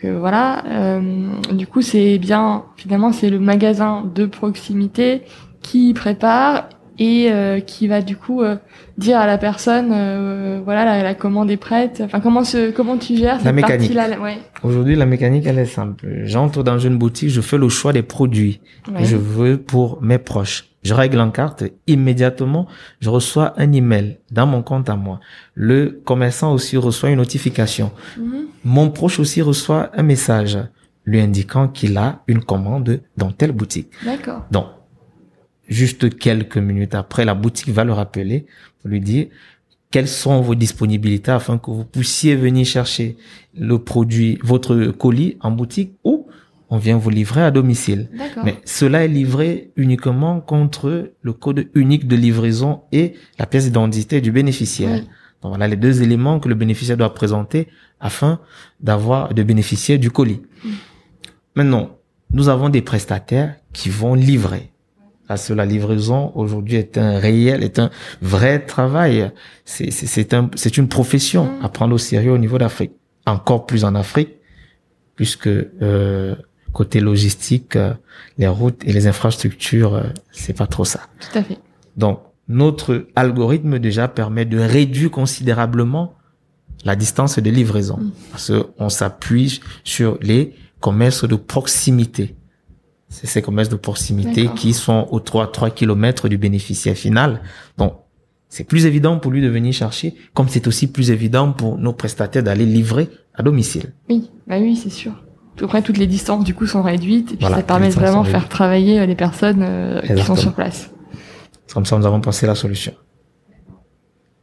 [0.00, 0.64] que voilà.
[0.66, 5.20] Euh, du coup, c'est bien, finalement, c'est le magasin de proximité
[5.60, 8.40] qui prépare et euh, qui va du coup
[8.96, 9.88] dire à la personne
[10.64, 12.00] voilà la, la, commande est prête.
[12.02, 14.08] Enfin comment se comment tu gères cette la mécanique là?
[14.20, 14.38] Ouais.
[14.62, 16.06] aujourd'hui la mécanique elle est simple.
[16.24, 18.60] J'entre dans une boutique je fais le choix des produits.
[18.86, 22.66] Que je veux pour mes proches je règle en carte, immédiatement,
[23.00, 25.20] je reçois un email dans mon compte à moi.
[25.54, 27.92] Le commerçant aussi reçoit une notification.
[28.18, 28.46] Mhm.
[28.64, 30.58] Mon proche aussi reçoit un message
[31.04, 33.90] lui indiquant qu'il a une commande dans telle boutique.
[34.04, 34.44] D'accord.
[34.50, 34.66] Donc,
[35.68, 38.46] juste quelques minutes après, la boutique va le rappeler
[38.80, 39.26] pour lui dire
[39.90, 43.16] quelles sont vos disponibilités afin que vous puissiez venir chercher
[43.54, 46.26] le produit, votre colis en boutique ou
[46.72, 48.08] on vient vous livrer à domicile.
[48.44, 54.22] Mais cela est livré uniquement contre le code unique de livraison et la pièce d'identité
[54.22, 55.02] du bénéficiaire.
[55.42, 57.68] Donc voilà les deux éléments que le bénéficiaire doit présenter
[58.00, 58.40] afin
[58.80, 60.40] d'avoir de bénéficier du colis.
[60.64, 60.68] Mm.
[61.56, 61.90] Maintenant,
[62.30, 64.72] nous avons des prestataires qui vont livrer.
[65.28, 67.90] Parce que la livraison aujourd'hui est un réel, est un
[68.22, 69.30] vrai travail.
[69.66, 71.64] C'est c'est un c'est une profession mm.
[71.66, 72.92] à prendre au sérieux au niveau d'Afrique.
[73.26, 74.30] Encore plus en Afrique,
[75.16, 76.34] puisque euh,
[76.72, 77.94] côté logistique, euh,
[78.38, 81.00] les routes et les infrastructures, euh, c'est pas trop ça.
[81.20, 81.58] Tout à fait.
[81.96, 86.14] Donc, notre algorithme déjà permet de réduire considérablement
[86.84, 87.98] la distance de livraison.
[87.98, 88.10] Mm.
[88.30, 92.36] Parce qu'on s'appuie sur les commerces de proximité.
[93.08, 97.42] C'est ces commerces de proximité qui sont aux 3, 3 km du bénéficiaire final.
[97.76, 97.94] Donc,
[98.48, 101.92] c'est plus évident pour lui de venir chercher, comme c'est aussi plus évident pour nos
[101.92, 103.92] prestataires d'aller livrer à domicile.
[104.08, 105.12] Oui, bah oui, c'est sûr
[105.60, 108.48] après toutes les distances du coup sont réduites et puis ça permet vraiment de faire
[108.48, 110.90] travailler euh, les personnes euh, qui sont sur place.
[111.72, 112.92] Comme ça, nous avons pensé la solution.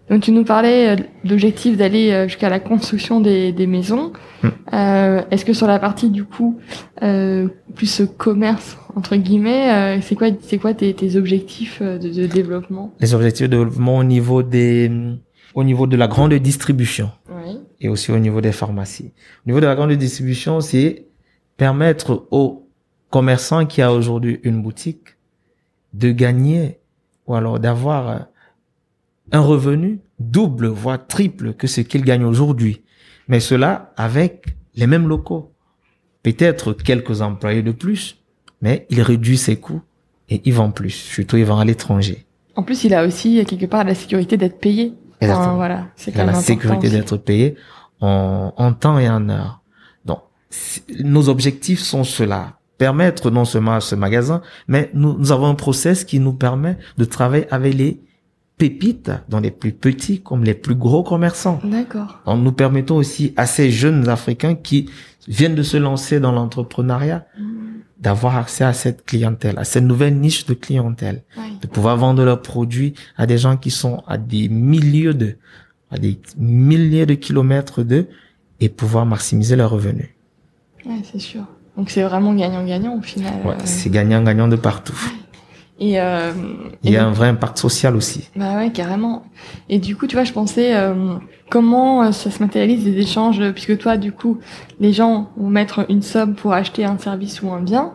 [0.10, 4.12] Donc tu nous parlais euh, de l'objectif d'aller jusqu'à la construction des, des maisons.
[4.43, 4.50] Hmm.
[4.74, 6.60] Euh, Est-ce que sur la partie du coup
[7.04, 12.91] euh, plus commerce entre guillemets, c'est quoi c'est quoi tes, tes objectifs de, de, développement?
[13.00, 14.91] Les objectifs de développement au niveau des
[15.54, 17.12] au niveau de la grande distribution.
[17.82, 19.13] Et aussi au niveau des pharmacies.
[19.46, 21.06] Au niveau de la grande distribution, c'est
[21.58, 22.68] permettre aux
[23.10, 25.18] commerçants qui a aujourd'hui une boutique
[25.94, 26.80] de gagner
[27.28, 28.28] ou alors d'avoir
[29.32, 32.82] un revenu double, voire triple que ce qu'ils gagnent aujourd'hui.
[33.28, 35.54] Mais cela avec les mêmes locaux.
[36.24, 38.18] Peut-être quelques employés de plus,
[38.62, 39.82] mais il réduit ses coûts
[40.30, 40.89] et ils vendent plus.
[40.89, 42.26] Surtout, ils vendent à l'étranger.
[42.56, 44.94] En plus, il a aussi quelque part la sécurité d'être payé.
[45.22, 47.56] Voilà, c'est la sécurité d'être payé
[48.02, 49.62] en, en temps et en heure.
[50.06, 50.20] Donc,
[51.04, 55.56] nos objectifs sont cela permettre non seulement à ce magasin, mais nous, nous, avons un
[55.56, 58.02] process qui nous permet de travailler avec les
[58.58, 61.60] pépites, dans les plus petits comme les plus gros commerçants.
[61.64, 62.20] D'accord.
[62.26, 64.90] Donc nous permettons aussi à ces jeunes Africains qui
[65.28, 67.59] viennent de se lancer dans l'entrepreneuriat mm.
[68.00, 71.24] D'avoir accès à cette clientèle, à cette nouvelle niche de clientèle,
[71.62, 75.38] de pouvoir vendre leurs produits à des gens qui sont à des milliers de,
[75.92, 78.08] à des milliers de kilomètres d'eux
[78.62, 80.10] et pouvoir maximiser leurs revenus.
[80.86, 81.44] Ouais, c'est sûr.
[81.76, 83.34] Donc c'est vraiment gagnant-gagnant au final.
[83.46, 84.98] Ouais, c'est gagnant-gagnant de partout.
[85.80, 86.32] Et euh,
[86.84, 88.30] il y a un vrai impact social aussi.
[88.36, 89.24] Bah ouais, carrément.
[89.70, 91.15] Et du coup, tu vois, je pensais euh,
[91.50, 94.39] comment euh, ça se matérialise les échanges, puisque toi, du coup,
[94.82, 97.94] les gens vont mettre une somme pour acheter un service ou un bien.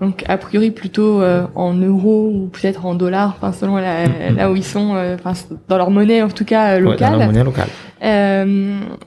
[0.00, 4.36] Donc a priori plutôt euh, en euros ou peut-être en dollars, enfin selon la, mm-hmm.
[4.36, 5.32] là où ils sont, enfin
[5.68, 7.12] dans leur monnaie en tout cas locale.
[7.12, 7.68] Ouais, dans leur monnaie locale.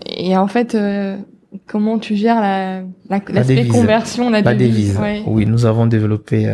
[0.07, 0.75] et en fait,
[1.67, 5.23] comment tu gères la l'aspect la conversion, la, la devise, devise.
[5.27, 6.47] Oui, nous avons développé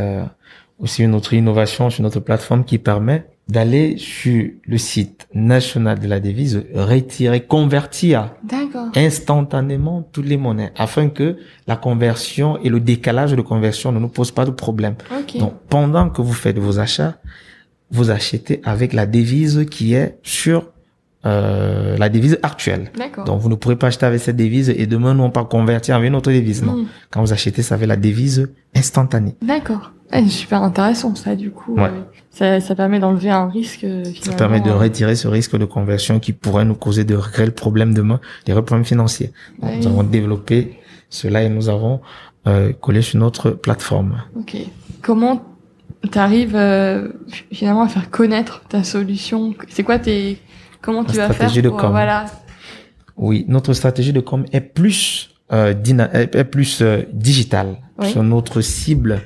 [0.80, 6.08] aussi une autre innovation sur notre plateforme qui permet d'aller sur le site national de
[6.08, 8.34] la devise, retirer, convertir
[8.96, 14.08] instantanément toutes les monnaies afin que la conversion et le décalage de conversion ne nous
[14.08, 14.96] posent pas de problème.
[15.40, 17.18] Donc, pendant que vous faites vos achats,
[17.92, 20.72] vous achetez avec la devise qui est sur
[21.26, 22.92] euh, la devise actuelle.
[23.26, 26.08] Donc vous ne pourrez pas acheter avec cette devise et demain non pas convertir avec
[26.08, 26.64] une autre devise.
[26.64, 26.74] Non.
[26.78, 26.86] Hmm.
[27.10, 29.36] Quand vous achetez, ça avec la devise instantanée.
[29.42, 29.92] D'accord.
[30.12, 31.76] C'est super intéressant ça du coup.
[31.76, 31.90] Ouais.
[32.30, 33.80] Ça, ça, permet d'enlever un risque.
[33.80, 34.14] Finalement.
[34.22, 37.94] Ça permet de retirer ce risque de conversion qui pourrait nous causer de réels problèmes
[37.94, 39.32] demain, des réels problèmes financiers.
[39.62, 40.78] Nous avons développé
[41.10, 42.02] cela et nous avons
[42.48, 44.22] euh, collé sur notre plateforme.
[44.38, 44.58] Ok.
[45.02, 45.44] Comment
[46.12, 47.08] tu arrives euh,
[47.52, 49.56] finalement à faire connaître ta solution?
[49.70, 50.38] C'est quoi tes
[50.86, 52.26] comment tu vas faire pour, de voilà
[53.18, 57.78] Oui, notre stratégie de com est plus euh, est plus euh, digitale.
[58.16, 59.22] Notre cible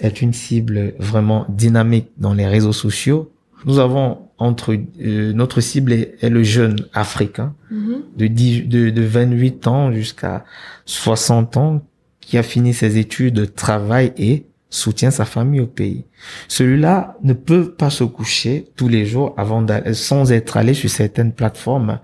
[0.00, 3.32] est une cible vraiment dynamique dans les réseaux sociaux.
[3.64, 8.16] Nous avons entre euh, notre cible est, le jeune africain mm-hmm.
[8.16, 10.44] de, 10, de, de 28 ans jusqu'à
[10.84, 11.82] 60 ans
[12.20, 16.04] qui a fini ses études, travaille et soutient sa famille au pays.
[16.48, 21.32] Celui-là ne peut pas se coucher tous les jours avant sans être allé sur certaines
[21.32, 22.00] plateformes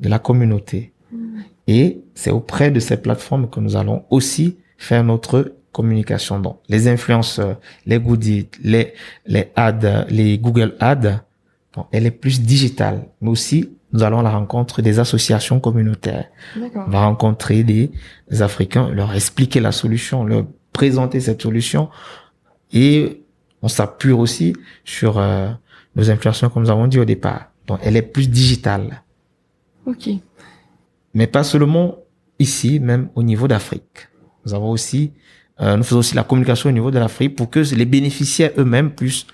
[0.00, 0.92] de la communauté.
[1.12, 1.40] Mm.
[1.66, 6.38] Et c'est auprès de ces plateformes que nous allons aussi faire notre communication.
[6.38, 8.94] Donc, les influenceurs, les goodies, les,
[9.26, 11.24] les ads, les Google Ads,
[11.74, 13.08] donc, elle est plus digitale.
[13.20, 16.26] Mais aussi, nous allons à la rencontre des associations communautaires.
[16.56, 17.90] On va rencontrer des,
[18.40, 21.88] Africains, leur expliquer la solution, leur présenter cette solution.
[22.70, 23.22] Et
[23.62, 25.48] on s'appuie aussi sur euh,
[25.96, 27.46] nos influenceurs, comme nous avons dit au départ.
[27.66, 29.02] Donc, elle est plus digitale.
[29.86, 30.10] Ok.
[31.14, 31.96] Mais pas seulement
[32.38, 34.08] ici, même au niveau d'Afrique.
[34.44, 35.12] Nous avons aussi
[35.60, 38.90] euh, nous faisons aussi la communication au niveau de l'Afrique pour que les bénéficiaires eux-mêmes
[38.90, 39.26] puissent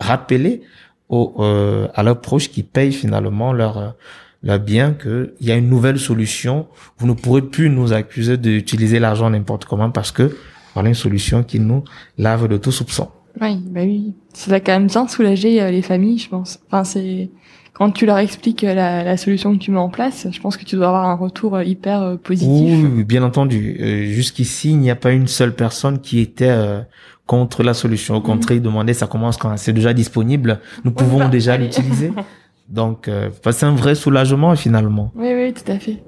[0.00, 0.62] rappeler
[1.10, 3.94] aux, euh, à leurs proches qui payent finalement leur
[4.44, 6.66] euh, leur bien qu'il y a une nouvelle solution.
[6.98, 10.36] Vous ne pourrez plus nous accuser d'utiliser l'argent n'importe comment parce que
[10.74, 11.84] voilà une solution qui nous
[12.18, 13.08] lave de tout soupçon.
[13.40, 14.14] Oui, bah oui.
[14.34, 16.60] Ça va quand même bien soulager les familles, je pense.
[16.66, 17.30] Enfin, c'est
[17.72, 20.64] quand tu leur expliques la, la, solution que tu mets en place, je pense que
[20.64, 22.78] tu dois avoir un retour euh, hyper euh, positif.
[22.94, 23.76] Oui, bien entendu.
[23.80, 26.80] Euh, Jusqu'ici, il n'y a pas une seule personne qui était euh,
[27.26, 28.14] contre la solution.
[28.16, 28.24] Au mhm.
[28.24, 30.60] contraire, ils demandaient ça commence quand c'est déjà disponible.
[30.84, 32.12] Nous pouvons bah, déjà l'utiliser.
[32.68, 33.10] Donc,
[33.50, 35.12] c'est un vrai soulagement finalement.
[35.14, 36.02] Oui, oui, tout à fait.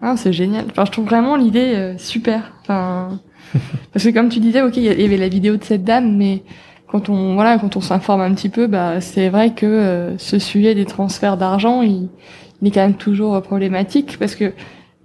[0.00, 0.66] Ah, c'est génial.
[0.70, 2.52] Enfin, je trouve vraiment l'idée super.
[2.62, 3.20] Enfin,
[3.92, 6.42] parce que comme tu disais, ok, il y avait la vidéo de cette dame, mais
[6.94, 10.38] quand on voilà quand on s'informe un petit peu bah c'est vrai que euh, ce
[10.38, 12.08] sujet des transferts d'argent il,
[12.62, 14.52] il, est quand même toujours problématique parce que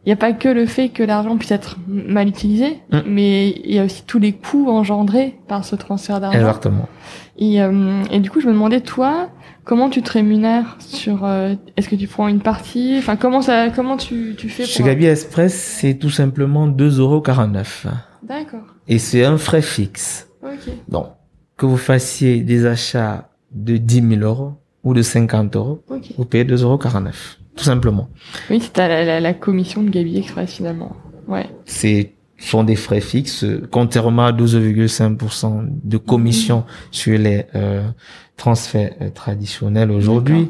[0.05, 2.99] il n'y a pas que le fait que l'argent puisse être mal utilisé, mm.
[3.05, 6.39] mais il y a aussi tous les coûts engendrés par ce transfert d'argent.
[6.39, 6.87] Exactement.
[7.37, 9.29] Et, euh, et, du coup, je me demandais, toi,
[9.69, 12.95] comment tu te rémunères sur euh, Est-ce que tu prends une partie?
[12.97, 17.65] Enfin, comment ça Comment tu, tu fais Chez Gabi Express, c'est tout simplement 2,49€.
[18.23, 18.65] D'accord.
[18.87, 20.27] Et c'est un frais fixe.
[20.41, 20.73] Ok.
[20.87, 21.09] Donc,
[21.55, 24.53] que vous fassiez des achats de 10 000 euros
[24.83, 25.83] ou de 50 euros,
[26.17, 26.79] vous payez 2,49 euros,
[27.55, 28.09] tout simplement.
[28.49, 30.95] Oui, c'est la, la, la, commission de Gabi Express finalement.
[31.27, 31.47] Ouais.
[31.65, 36.63] C'est sont des frais fixes, contrairement à 12,5% de commission mhm.
[36.91, 37.87] sur les euh,
[38.39, 40.49] transferts euh, traditionnels aujourd'hui.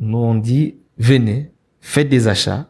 [0.00, 1.50] Nous on dit venez,
[1.80, 2.68] faites des achats,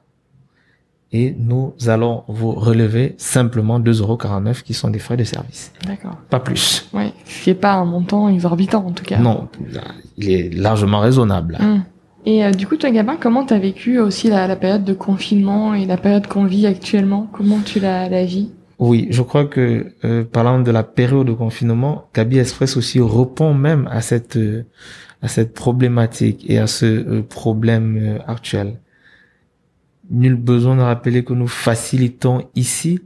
[1.13, 4.19] et nous allons vous relever simplement 2,49 euros
[4.65, 5.73] qui sont des frais de service.
[5.87, 6.17] D'accord.
[6.31, 6.89] Pas plus.
[6.93, 9.19] Oui, ce qui n'est pas un montant exorbitant en tout cas.
[9.19, 9.49] Non,
[10.19, 11.59] il est largement raisonnable.
[11.61, 11.83] Hum.
[12.29, 14.95] Et euh, du coup, toi, Gabin, comment tu as vécu aussi la, la, période de
[14.95, 17.29] confinement et la période qu'on vit actuellement?
[17.33, 18.51] Comment tu la, la vis?
[18.79, 23.55] Oui, je crois que euh, parlant de la période de confinement, Gabi Express aussi répond
[23.55, 24.65] même à cette euh,
[25.23, 28.79] à cette problématique et à ce euh, problème actuel.
[30.11, 33.01] Nul besoin de rappeler que nous facilitons ici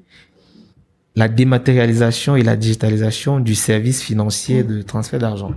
[1.14, 5.53] la dématérialisation et la digitalisation du service financier de transfert d'argent.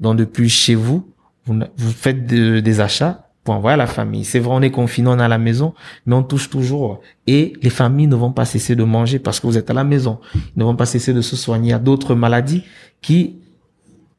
[0.00, 1.12] Donc depuis chez vous,
[1.46, 4.26] vous, faites des achats pour envoyer à la famille.
[4.26, 5.72] C'est vrai, on est confiné, on est à la maison,
[6.04, 7.00] mais on touche toujours.
[7.26, 9.84] Et les familles ne vont pas cesser de manger parce que vous êtes à la
[9.84, 10.18] maison.
[10.34, 11.68] Ils ne vont pas cesser de se soigner.
[11.68, 12.62] Il y a d'autres maladies
[13.00, 13.36] qui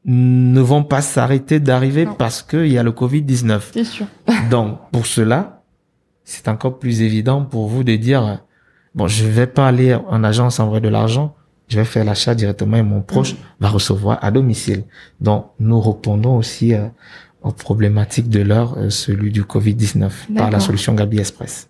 [0.04, 3.60] ne vont pas s'arrêter d'arriver parce qu'il y a le Covid-19.
[3.72, 4.06] C'est sûr.
[4.50, 5.62] Donc, pour cela,
[6.24, 8.40] c'est encore plus évident pour vous de dire,
[8.96, 11.36] bon, je vais pas aller en agence envoyer de l'argent,
[11.68, 13.36] je vais faire l'achat directement et mon proche mm.
[13.60, 14.82] va recevoir à domicile.
[15.20, 16.88] Donc, nous répondons aussi euh,
[17.42, 21.68] aux problématiques de l'heure, euh, celui du Covid-19, par la solution Gabi Express.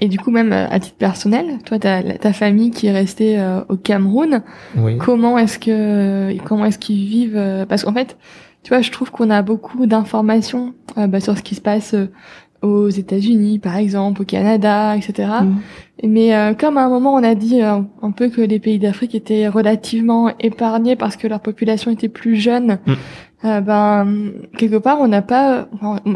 [0.00, 3.40] Et du coup, même euh, à titre personnel, toi, ta, ta famille qui est restée
[3.68, 4.42] au Cameroun,
[4.98, 8.16] comment est-ce que comment est-ce qu'ils vivent Parce qu'en fait,
[8.62, 11.94] tu vois, je trouve qu'on a beaucoup d'informations bah, sur ce qui se passe
[12.64, 15.28] aux États-Unis, par exemple, au Canada, etc.
[15.42, 15.56] Mm.
[16.02, 18.78] Mais euh, comme à un moment on a dit euh, un peu que les pays
[18.78, 22.94] d'Afrique étaient relativement épargnés parce que leur population était plus jeune, mm.
[23.44, 25.68] Euh, ben quelque part on n'a pas,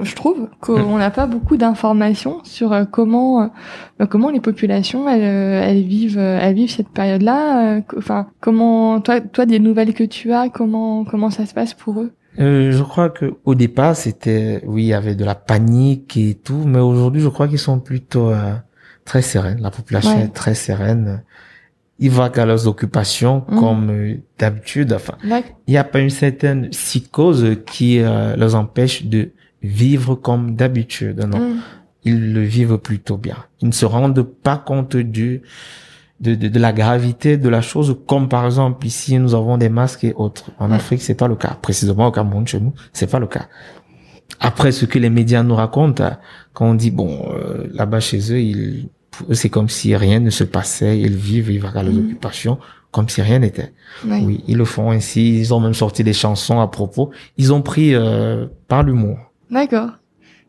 [0.02, 0.98] je trouve qu'on mm.
[0.98, 3.50] n'a pas beaucoup d'informations sur comment
[4.08, 7.80] comment les populations elles, elles vivent elles vivent cette période-là.
[7.96, 12.00] Enfin comment toi toi des nouvelles que tu as comment comment ça se passe pour
[12.00, 12.12] eux?
[12.38, 16.34] Euh, je crois que au départ c'était oui il y avait de la panique et
[16.34, 18.54] tout, mais aujourd'hui je crois qu'ils sont plutôt euh,
[19.04, 19.60] très sereines.
[19.60, 21.22] La population est très sereine.
[22.01, 23.59] Ils vont à leurs occupations mmh.
[23.59, 24.92] comme euh, d'habitude.
[24.92, 29.32] Enfin, il n'y a pas une certaine psychose qui euh, les empêche de
[29.62, 31.18] vivre comme d'habitude.
[31.18, 31.61] Non, mmh.
[32.05, 33.36] ils le vivent plutôt bien.
[33.61, 35.42] Ils ne se rendent pas compte du
[36.20, 39.68] de, de, de, la gravité de la chose, comme par exemple ici nous avons des
[39.68, 40.51] masques et autres.
[40.59, 41.57] En Afrique, c'est pas le cas.
[41.62, 43.46] Précisément au Cameroun, chez nous, c'est pas le cas.
[44.40, 46.16] Après, ce que les médias nous racontent,
[46.53, 48.88] quand on dit bon, euh, là-bas chez eux, ils,
[49.32, 52.06] c'est comme si rien ne se passait, ils vivent, ils vont à leurs mm.
[52.06, 52.58] occupations,
[52.90, 53.72] comme si rien n'était.
[54.06, 54.42] Oui.
[54.46, 55.38] ils le font ainsi.
[55.38, 57.10] Ils ont même sorti des chansons à propos.
[57.36, 59.18] Ils ont pris euh, par l'humour.
[59.50, 59.90] D'accord.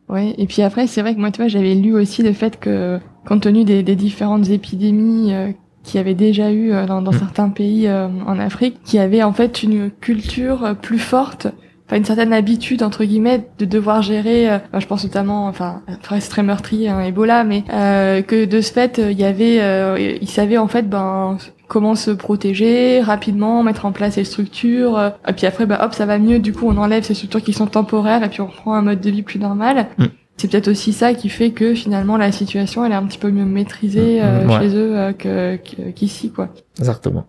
[0.09, 2.59] Oui, et puis après, c'est vrai que moi, tu vois, j'avais lu aussi le fait
[2.59, 5.51] que, compte tenu des, des différentes épidémies euh,
[5.83, 7.19] qu'il y avait déjà eu euh, dans, dans mm.
[7.19, 11.47] certains pays euh, en Afrique, qui avait en fait une culture plus forte,
[11.89, 14.59] enfin une certaine habitude entre guillemets de devoir gérer.
[14.77, 19.01] je pense notamment, enfin, après c'est très meurtrier, hein, Ebola, mais que de ce fait,
[19.03, 21.37] il y avait, ils savaient en fait, ben
[21.67, 25.13] comment se protéger rapidement, mettre en place les structures.
[25.27, 26.39] et puis après, bah hop, ça va mieux.
[26.39, 29.01] Du coup, on enlève ces structures qui sont temporaires et puis on reprend un mode
[29.01, 29.87] de vie plus normal.
[29.97, 30.05] Mm.
[30.39, 33.29] C'est peut-être aussi ça qui fait que finalement la situation elle est un petit peu
[33.29, 34.23] mieux maîtrisée mm.
[34.23, 34.93] euh, chez eux
[35.25, 35.57] euh,
[35.93, 36.49] qu'ici quoi.
[36.79, 37.25] Exactement.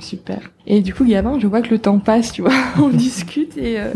[0.00, 0.38] Super.
[0.66, 3.80] Et du coup, Gavin, je vois que le temps passe, tu vois, on discute et
[3.80, 3.90] euh,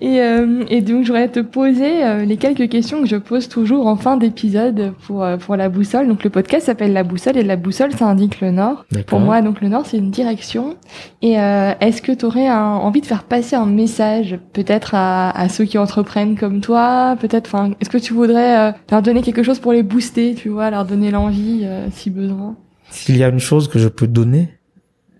[0.00, 3.48] et, euh, et donc je voudrais te poser euh, les quelques questions que je pose
[3.48, 6.08] toujours en fin d'épisode pour euh, pour la boussole.
[6.08, 8.84] Donc le podcast s'appelle la boussole et la boussole ça indique le nord.
[9.06, 10.76] Pour moi, donc le nord c'est une direction.
[11.22, 15.64] Et est-ce que tu aurais envie de faire passer un message peut-être à, à ceux
[15.64, 19.72] qui entreprennent comme toi, peut-être, enfin, est-ce que tu voudrais leur donner quelque chose pour
[19.72, 22.56] les booster, tu vois, leur donner l'envie si besoin?
[22.90, 24.58] S'il y a une chose que je peux donner,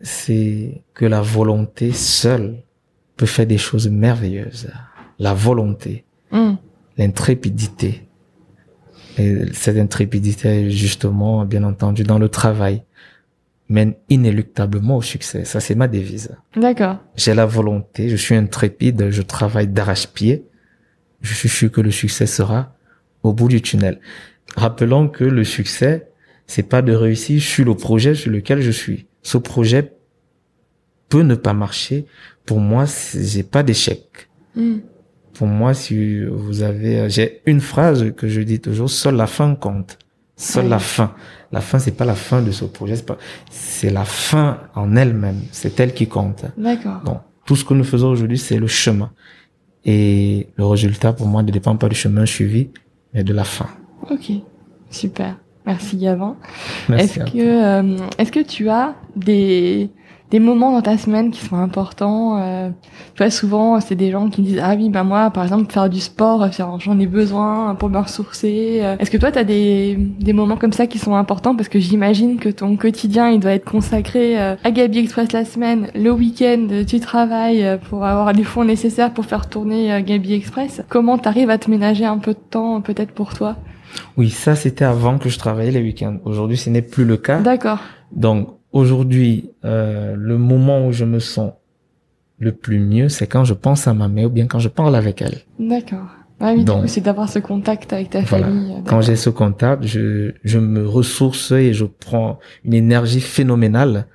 [0.00, 2.62] c'est que la volonté seule
[3.16, 4.70] peut faire des choses merveilleuses.
[5.18, 6.54] La volonté, mm.
[6.98, 8.08] l'intrépidité.
[9.18, 12.82] Et cette intrépidité, justement, bien entendu, dans le travail,
[13.68, 15.44] mène inéluctablement au succès.
[15.44, 16.36] Ça, c'est ma devise.
[16.54, 16.98] D'accord.
[17.16, 20.44] J'ai la volonté, je suis intrépide, je travaille d'arrache-pied.
[21.22, 22.76] Je suis sûr que le succès sera
[23.22, 24.00] au bout du tunnel.
[24.54, 26.08] Rappelons que le succès,
[26.46, 29.06] c'est pas de réussir sur le projet sur lequel je suis.
[29.22, 29.92] Ce projet
[31.08, 32.06] peut ne pas marcher.
[32.44, 32.84] Pour moi,
[33.14, 34.28] j'ai pas d'échec.
[34.54, 34.78] Hmm.
[35.34, 39.54] Pour moi, si vous avez, j'ai une phrase que je dis toujours, seule la fin
[39.54, 39.98] compte.
[40.36, 41.14] Seule la fin.
[41.50, 43.18] La fin, c'est pas la fin de ce projet, c'est pas,
[43.50, 45.40] c'est la fin en elle-même.
[45.52, 46.44] C'est elle qui compte.
[46.56, 47.00] D'accord.
[47.04, 49.12] Donc, tout ce que nous faisons aujourd'hui, c'est le chemin.
[49.84, 52.70] Et le résultat, pour moi, ne dépend pas du chemin suivi,
[53.14, 53.68] mais de la fin.
[54.10, 54.32] Ok.
[54.90, 55.36] Super.
[55.66, 56.36] Merci Gavin.
[56.96, 59.90] Est-ce que, euh, est-ce que tu as des,
[60.30, 62.70] des moments dans ta semaine qui sont importants euh,
[63.14, 65.88] Tu vois, souvent, c'est des gens qui disent ah oui, ben moi, par exemple, faire
[65.88, 66.48] du sport,
[66.78, 68.80] j'en ai besoin pour me ressourcer.
[68.82, 71.54] Euh, est-ce que toi, tu as des, des moments comme ça qui sont importants?
[71.54, 75.44] Parce que j'imagine que ton quotidien, il doit être consacré euh, à Gabi Express la
[75.44, 80.82] semaine, le week-end, tu travailles pour avoir les fonds nécessaires pour faire tourner Gabi Express.
[80.88, 83.56] Comment t'arrives à te ménager un peu de temps, peut-être pour toi?
[84.16, 86.18] Oui, ça c'était avant que je travaillais les week-ends.
[86.24, 87.40] Aujourd'hui, ce n'est plus le cas.
[87.40, 87.80] D'accord.
[88.12, 91.52] Donc aujourd'hui, euh, le moment où je me sens
[92.38, 94.94] le plus mieux, c'est quand je pense à ma mère ou bien quand je parle
[94.96, 95.38] avec elle.
[95.58, 96.08] D'accord.
[96.38, 98.74] Ah oui, Donc, c'est d'avoir ce contact avec ta famille.
[98.84, 104.06] Quand j'ai ce contact, je, je me ressource et je prends une énergie phénoménale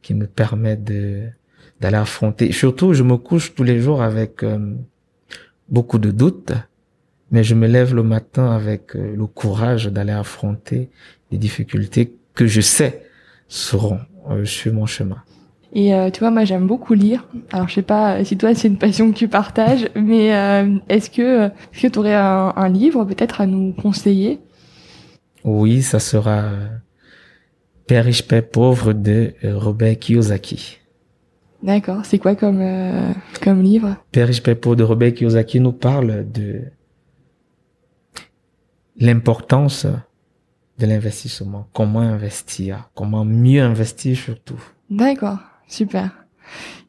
[0.00, 1.24] qui me permet de
[1.80, 2.52] d'aller affronter.
[2.52, 4.74] Surtout, je me couche tous les jours avec euh,
[5.68, 6.52] beaucoup de doutes
[7.30, 10.90] mais je me lève le matin avec euh, le courage d'aller affronter
[11.30, 13.02] les difficultés que je sais
[13.48, 13.98] seront
[14.30, 15.22] euh, sur mon chemin.
[15.72, 17.26] Et euh, tu vois, moi j'aime beaucoup lire.
[17.52, 20.28] Alors je sais pas si toi c'est une passion que tu partages, mais
[20.88, 24.40] est-ce que est-ce que tu aurais un, un livre peut-être à nous conseiller?
[25.44, 26.50] Oui, ça sera
[27.86, 30.78] Père riche, Père pauvre de Robert Kiyosaki.
[31.62, 32.04] D'accord.
[32.04, 32.64] C'est quoi comme
[33.42, 33.96] comme livre?
[34.12, 36.62] Père riche, Père pauvre de Robert Kiyosaki nous parle de
[38.98, 39.86] l'importance
[40.78, 44.62] de l'investissement, comment investir, comment mieux investir surtout?
[44.90, 46.10] D'accord, super.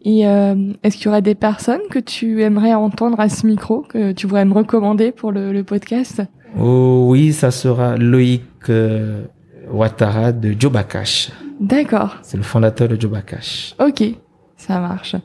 [0.03, 3.82] Et euh, est-ce qu'il y aurait des personnes que tu aimerais entendre à ce micro,
[3.82, 6.22] que tu voudrais me recommander pour le, podcast?
[6.58, 9.24] Oh, Oui, ça sera Loïc euh,
[9.72, 11.32] Ouattara de Jobakash.
[11.60, 12.18] D'accord.
[12.22, 13.76] C'est le fondateur de Jobakash.
[13.80, 14.03] Ok,
[14.55, 15.16] ça marche.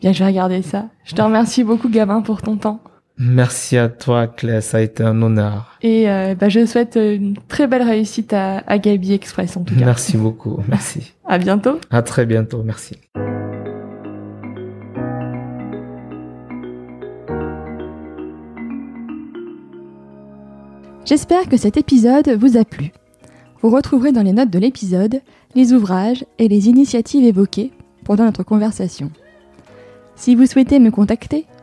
[0.00, 0.86] Bien, je vais regarder ça.
[1.04, 2.80] Je te remercie beaucoup, Gabin, pour ton temps.
[3.22, 4.62] Merci à toi, Claire.
[4.62, 5.76] Ça a été un honneur.
[5.82, 9.74] Et euh, bah, je souhaite une très belle réussite à, à Gabi Express, en tout
[9.74, 9.84] cas.
[9.84, 10.58] Merci beaucoup.
[10.68, 11.12] Merci.
[11.26, 11.78] à bientôt.
[11.90, 12.62] À très bientôt.
[12.62, 12.96] Merci.
[21.04, 22.90] J'espère que cet épisode vous a plu.
[23.60, 25.20] Vous retrouverez dans les notes de l'épisode
[25.54, 27.70] les ouvrages et les initiatives évoquées
[28.02, 29.10] pendant notre conversation.
[30.16, 31.44] Si vous souhaitez me contacter